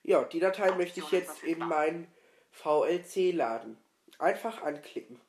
Ja, 0.03 0.23
die 0.23 0.39
Datei 0.39 0.71
möchte 0.71 0.99
ich 0.99 1.11
jetzt 1.11 1.43
in 1.43 1.59
mein 1.59 2.13
VLC 2.51 3.33
laden. 3.33 3.83
Einfach 4.19 4.61
anklicken. 4.61 5.19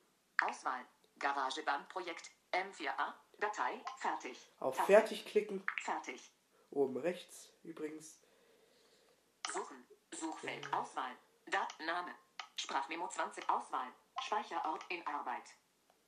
Auswahl. 0.42 0.84
Garageband-Projekt. 1.18 2.30
M4A. 2.52 3.14
Datei. 3.38 3.84
Fertig. 3.98 4.38
Auf 4.60 4.76
Taste. 4.76 4.92
Fertig 4.92 5.26
klicken. 5.26 5.64
Fertig. 5.82 6.30
Oben 6.70 6.96
rechts 6.98 7.52
übrigens. 7.62 8.20
Suchen. 9.50 9.86
Suchfeld. 10.12 10.72
Auswahl. 10.72 11.16
Dat. 11.46 11.74
Name. 11.80 12.14
Sprachmemo 12.56 13.08
20. 13.08 13.48
Auswahl. 13.48 13.92
Speicherort 14.20 14.84
in 14.88 15.06
Arbeit. 15.06 15.54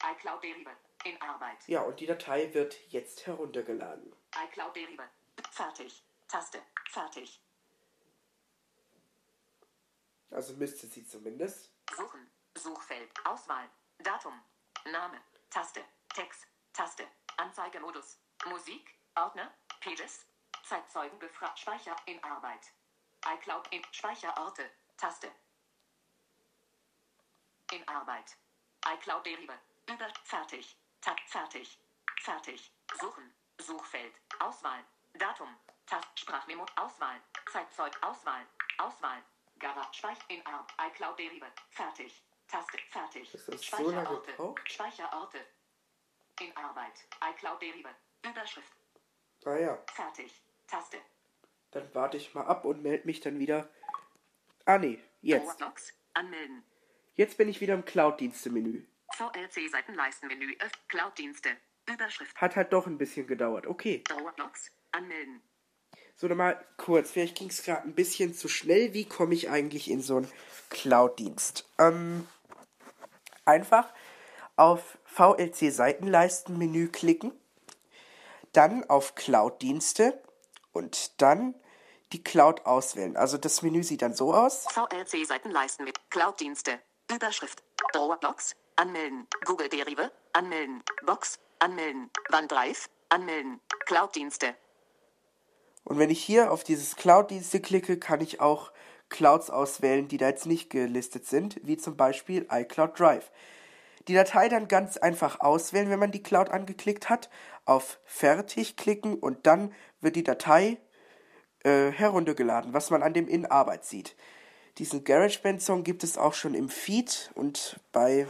iCloud 0.03 0.43
Derive. 0.43 0.77
In 1.07 1.23
Arbeit. 1.23 1.69
Ja, 1.69 1.83
und 1.83 2.01
die 2.01 2.07
Datei 2.07 2.53
wird 2.53 2.75
jetzt 2.91 3.29
heruntergeladen. 3.29 4.13
iCloud 4.49 4.75
Derive. 4.75 5.09
Fertig. 5.53 6.03
Taste. 6.27 6.61
Fertig. 6.91 7.41
Also 10.33 10.55
müsste 10.55 10.89
sie 10.89 11.07
zumindest. 11.07 11.71
Suchen. 11.97 12.29
Suchfeld. 12.59 13.09
Auswahl. 13.25 13.71
Datum. 13.99 14.35
Name. 14.91 15.21
Taste. 15.49 15.85
Text. 16.13 16.49
Taste. 16.73 17.07
Anzeigemodus. 17.37 18.19
Musik. 18.47 18.99
Ordner. 19.15 19.55
Pages. 19.79 20.27
Zeitzeugen 20.65 21.21
befragt. 21.21 21.61
Speicher 21.61 21.95
in 22.07 22.21
Arbeit. 22.25 22.73
iCloud 23.25 23.73
in 23.73 23.83
Speicherorte. 23.93 24.69
Taste. 24.97 25.31
In 27.71 27.87
Arbeit. 27.87 28.37
iCloud 28.85 29.25
Derive. 29.25 29.57
Über. 29.89 30.09
Fertig. 30.25 30.77
Tab. 31.01 31.19
Fertig. 31.27 31.79
Fertig. 32.23 32.73
Suchen. 33.01 33.33
Suchfeld. 33.59 34.13
Auswahl. 34.41 34.85
Datum. 35.15 35.49
Tast. 35.87 36.07
Sprachmemo. 36.19 36.67
Auswahl. 36.77 37.21
Zeitzeug. 37.51 37.93
Auswahl. 38.03 38.45
Auswahl. 38.79 39.23
Gara. 39.59 39.93
Speich. 39.93 40.19
In 40.29 40.45
Arbeit. 40.47 40.73
iCloud 40.93 41.19
Derive. 41.19 41.47
Fertig. 41.71 42.23
Taste. 42.49 42.79
Fertig. 42.91 43.31
Das 43.33 43.47
so 43.47 43.59
Speicherorte. 43.59 44.55
Speicherorte. 44.65 45.39
In 46.41 46.57
Arbeit. 46.57 47.07
iCloud 47.33 47.61
Derive. 47.63 47.89
Überschrift. 48.25 48.73
Naja, 49.45 49.79
Fertig. 49.93 50.33
Taste. 50.67 50.99
dann 51.71 51.95
warte 51.95 52.17
ich 52.17 52.35
mal 52.35 52.47
ab 52.47 52.65
und 52.65 52.83
melde 52.83 53.07
mich 53.07 53.21
dann 53.21 53.39
wieder. 53.39 53.69
Ah 54.65 54.79
nee, 54.79 55.01
jetzt. 55.23 55.63
Anmelden. 56.15 56.65
Jetzt 57.15 57.39
bin 57.39 57.49
ich 57.49 57.61
wieder 57.61 57.75
im 57.75 57.85
Cloud-Dienste-Menü. 57.85 58.85
VLC 59.17 59.71
Seitenleistenmenü. 59.71 60.57
Öff. 60.61 60.73
Cloud-Dienste. 60.89 61.51
Überschrift. 61.89 62.37
Hat 62.37 62.57
halt 62.57 62.73
doch 62.73 62.87
ein 62.87 62.99
bisschen 62.99 63.27
gedauert. 63.27 63.67
Okay. 63.67 64.05
Dropbox. 64.05 64.71
Anmelden. 64.93 65.43
So, 66.17 66.29
nochmal 66.29 66.63
kurz. 66.77 67.11
Vielleicht 67.11 67.37
ging 67.37 67.49
es 67.49 67.63
gerade 67.63 67.83
ein 67.83 67.95
bisschen 67.95 68.35
zu 68.35 68.49
schnell. 68.49 68.93
Wie 68.93 69.07
komme 69.07 69.35
ich 69.35 69.49
eigentlich 69.51 69.91
in 69.91 70.03
so 70.03 70.19
einen 70.19 70.31
Cloud-Dienst? 70.71 71.69
Ähm, 71.79 72.27
einfach 73.45 73.93
auf 74.57 74.99
VLC-Seitenleistenmenü 75.05 76.89
klicken, 76.89 77.33
dann 78.53 78.85
auf 78.85 79.15
Cloud-Dienste 79.15 80.23
und 80.73 81.21
dann 81.21 81.55
die 82.13 82.23
Cloud 82.23 82.65
auswählen. 82.65 83.17
Also 83.17 83.37
das 83.39 83.63
Menü 83.63 83.83
sieht 83.83 84.03
dann 84.03 84.15
so 84.15 84.33
aus. 84.33 84.67
VLC 84.69 85.27
Seitenleisten 85.27 85.85
mit 85.85 85.99
Cloud-Dienste. 86.11 86.81
Überschrift. 87.11 87.63
Dropbox. 87.93 88.55
Anmelden. 88.77 89.27
Google 89.47 89.71
Derive. 89.71 90.13
Anmelden. 90.35 90.83
Box. 91.07 91.39
Anmelden. 91.59 92.11
OneDrive. 92.31 92.89
Anmelden. 93.09 93.61
Cloud-Dienste. 93.87 94.55
Und 95.85 95.99
wenn 95.99 96.11
ich 96.11 96.23
hier 96.23 96.53
auf 96.53 96.63
dieses 96.63 96.97
Cloud-Dienste 96.97 97.61
klicke, 97.61 97.99
kann 97.99 98.21
ich 98.21 98.41
auch 98.41 98.73
Clouds 99.09 99.51
auswählen, 99.51 100.09
die 100.09 100.19
da 100.19 100.29
jetzt 100.29 100.45
nicht 100.45 100.69
gelistet 100.69 101.27
sind, 101.27 101.59
wie 101.63 101.77
zum 101.77 101.97
Beispiel 101.97 102.47
iCloud 102.51 102.99
Drive. 102.99 103.31
Die 104.09 104.15
Datei 104.15 104.49
dann 104.49 104.69
ganz 104.69 104.99
einfach 104.99 105.41
auswählen, 105.41 105.89
wenn 105.91 105.99
man 105.99 106.13
die 106.13 106.23
Cloud 106.23 106.51
angeklickt 106.51 107.09
hat, 107.09 107.31
auf 107.65 107.99
Fertig 108.05 108.77
klicken 108.77 109.15
und 109.15 109.47
dann 109.47 109.73
wird 110.01 110.17
die 110.17 110.25
Datei 110.25 110.79
äh, 111.65 111.91
heruntergeladen, 111.91 112.75
was 112.75 112.91
man 112.91 113.03
an 113.03 113.15
dem 113.15 113.27
in 113.27 113.47
Arbeit 113.47 113.85
sieht. 113.85 114.17
Diesen 114.79 115.05
GarageBand-Song 115.05 115.83
gibt 115.83 116.05
es 116.05 116.19
auch 116.19 116.35
schon 116.35 116.55
im 116.55 116.69
Feed 116.69 117.31
und 117.35 117.81
bei 117.93 118.27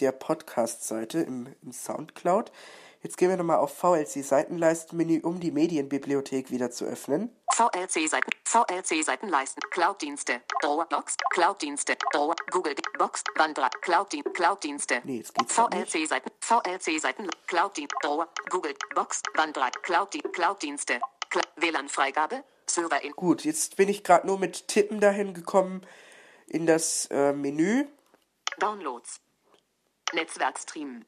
der 0.00 0.12
Podcast-Seite 0.12 1.20
im, 1.20 1.54
im 1.62 1.72
Soundcloud. 1.72 2.52
Jetzt 3.02 3.18
gehen 3.18 3.28
wir 3.28 3.36
nochmal 3.36 3.58
auf 3.58 3.76
VLC-Seitenleistenmenü, 3.78 5.20
um 5.22 5.38
die 5.38 5.52
Medienbibliothek 5.52 6.50
wieder 6.50 6.70
zu 6.70 6.84
öffnen. 6.86 7.30
VLC-Seiten, 7.54 8.30
VLC-Seitenleisten, 8.44 9.62
Cloud-Dienste, 9.70 10.40
Dropbox, 10.60 11.16
Cloud-Dienste, 11.30 11.96
Google 12.50 12.74
Box, 12.98 13.22
Wandler, 13.36 13.70
Cloud-Dienste, 13.82 14.32
Cloud-Dienste. 14.32 15.02
Nee, 15.04 15.18
jetzt 15.18 15.34
geht's 15.34 15.56
halt. 15.56 15.74
VLC-Seiten, 15.74 16.30
VLC-Seiten, 16.40 17.30
Cloud-Dienste, 17.46 18.26
Google 18.50 18.74
Box, 18.94 19.22
Cloud-Dienste, 19.82 20.30
Cloud-Dienste, 20.32 21.00
WLAN-Freigabe, 21.56 22.42
Server 22.66 23.02
in. 23.04 23.12
Gut, 23.12 23.44
jetzt 23.44 23.76
bin 23.76 23.88
ich 23.88 24.02
gerade 24.04 24.26
nur 24.26 24.38
mit 24.38 24.68
Tippen 24.68 25.00
dahin 25.00 25.32
gekommen 25.32 25.86
in 26.46 26.66
das 26.66 27.06
äh, 27.10 27.32
Menü. 27.32 27.86
Downloads. 28.58 29.20
Netzwerkstream. 30.12 31.04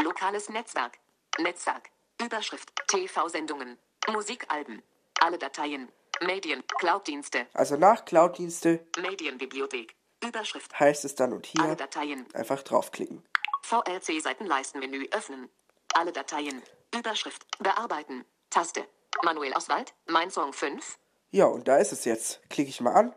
Lokales 0.00 0.48
Netzwerk. 0.48 0.98
Netzwerk. 1.38 1.90
Überschrift. 2.22 2.70
TV-Sendungen. 2.88 3.78
Musikalben. 4.08 4.82
Alle 5.20 5.38
Dateien. 5.38 5.90
Medien. 6.20 6.62
Cloud-Dienste. 6.78 7.46
Also 7.54 7.76
nach 7.76 8.04
Cloud-Dienste 8.04 8.86
Medienbibliothek. 8.98 9.94
Überschrift. 10.22 10.78
heißt 10.78 11.04
es 11.04 11.14
dann 11.14 11.32
und 11.32 11.48
Alle 11.58 11.66
hier 11.68 11.76
Dateien. 11.76 12.26
einfach 12.34 12.62
draufklicken. 12.62 13.22
VLC-Seitenleistenmenü 13.62 15.08
öffnen. 15.12 15.50
Alle 15.94 16.12
Dateien. 16.12 16.62
Überschrift. 16.94 17.46
Bearbeiten. 17.58 18.24
Taste. 18.50 18.86
Manuel 19.22 19.52
Oswald. 19.54 19.94
Mein 20.06 20.30
Song 20.30 20.52
5. 20.52 20.98
Ja, 21.30 21.46
und 21.46 21.66
da 21.66 21.78
ist 21.78 21.92
es 21.92 22.04
jetzt. 22.04 22.40
Klicke 22.50 22.70
ich 22.70 22.80
mal 22.80 22.92
an. 22.94 23.14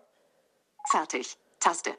Fertig. 0.90 1.38
Taste. 1.60 1.98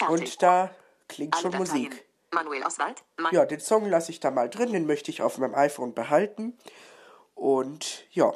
Fertig. 0.00 0.18
Und 0.18 0.42
da 0.42 0.74
klingt 1.08 1.34
Alle 1.34 1.42
schon 1.42 1.52
Dateien. 1.52 1.82
Musik. 1.84 2.06
Manuel 2.32 2.62
Oswald. 2.64 3.02
Mein 3.18 3.34
Ja, 3.34 3.44
den 3.44 3.60
Song 3.60 3.84
lasse 3.84 4.10
ich 4.12 4.20
da 4.20 4.30
mal 4.30 4.48
drin, 4.48 4.72
den 4.72 4.86
möchte 4.86 5.10
ich 5.10 5.20
auf 5.20 5.36
meinem 5.36 5.54
iPhone 5.54 5.94
behalten. 5.94 6.56
Und 7.34 8.06
ja, 8.10 8.32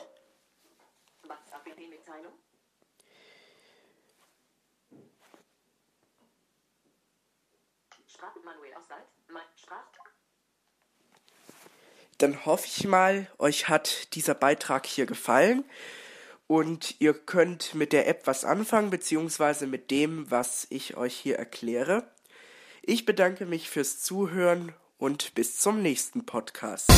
dann 12.18 12.46
hoffe 12.46 12.66
ich 12.66 12.86
mal, 12.86 13.26
euch 13.38 13.68
hat 13.68 14.14
dieser 14.14 14.34
Beitrag 14.34 14.86
hier 14.86 15.04
gefallen 15.04 15.64
und 16.46 16.96
ihr 16.98 17.14
könnt 17.14 17.74
mit 17.74 17.92
der 17.92 18.06
App 18.06 18.26
was 18.26 18.44
anfangen, 18.44 18.90
beziehungsweise 18.90 19.66
mit 19.66 19.90
dem, 19.90 20.30
was 20.30 20.66
ich 20.70 20.96
euch 20.96 21.14
hier 21.14 21.36
erkläre. 21.36 22.08
Ich 22.82 23.06
bedanke 23.06 23.46
mich 23.46 23.70
fürs 23.70 24.00
Zuhören 24.00 24.72
und 24.98 25.34
bis 25.34 25.58
zum 25.58 25.82
nächsten 25.82 26.26
Podcast. 26.26 26.90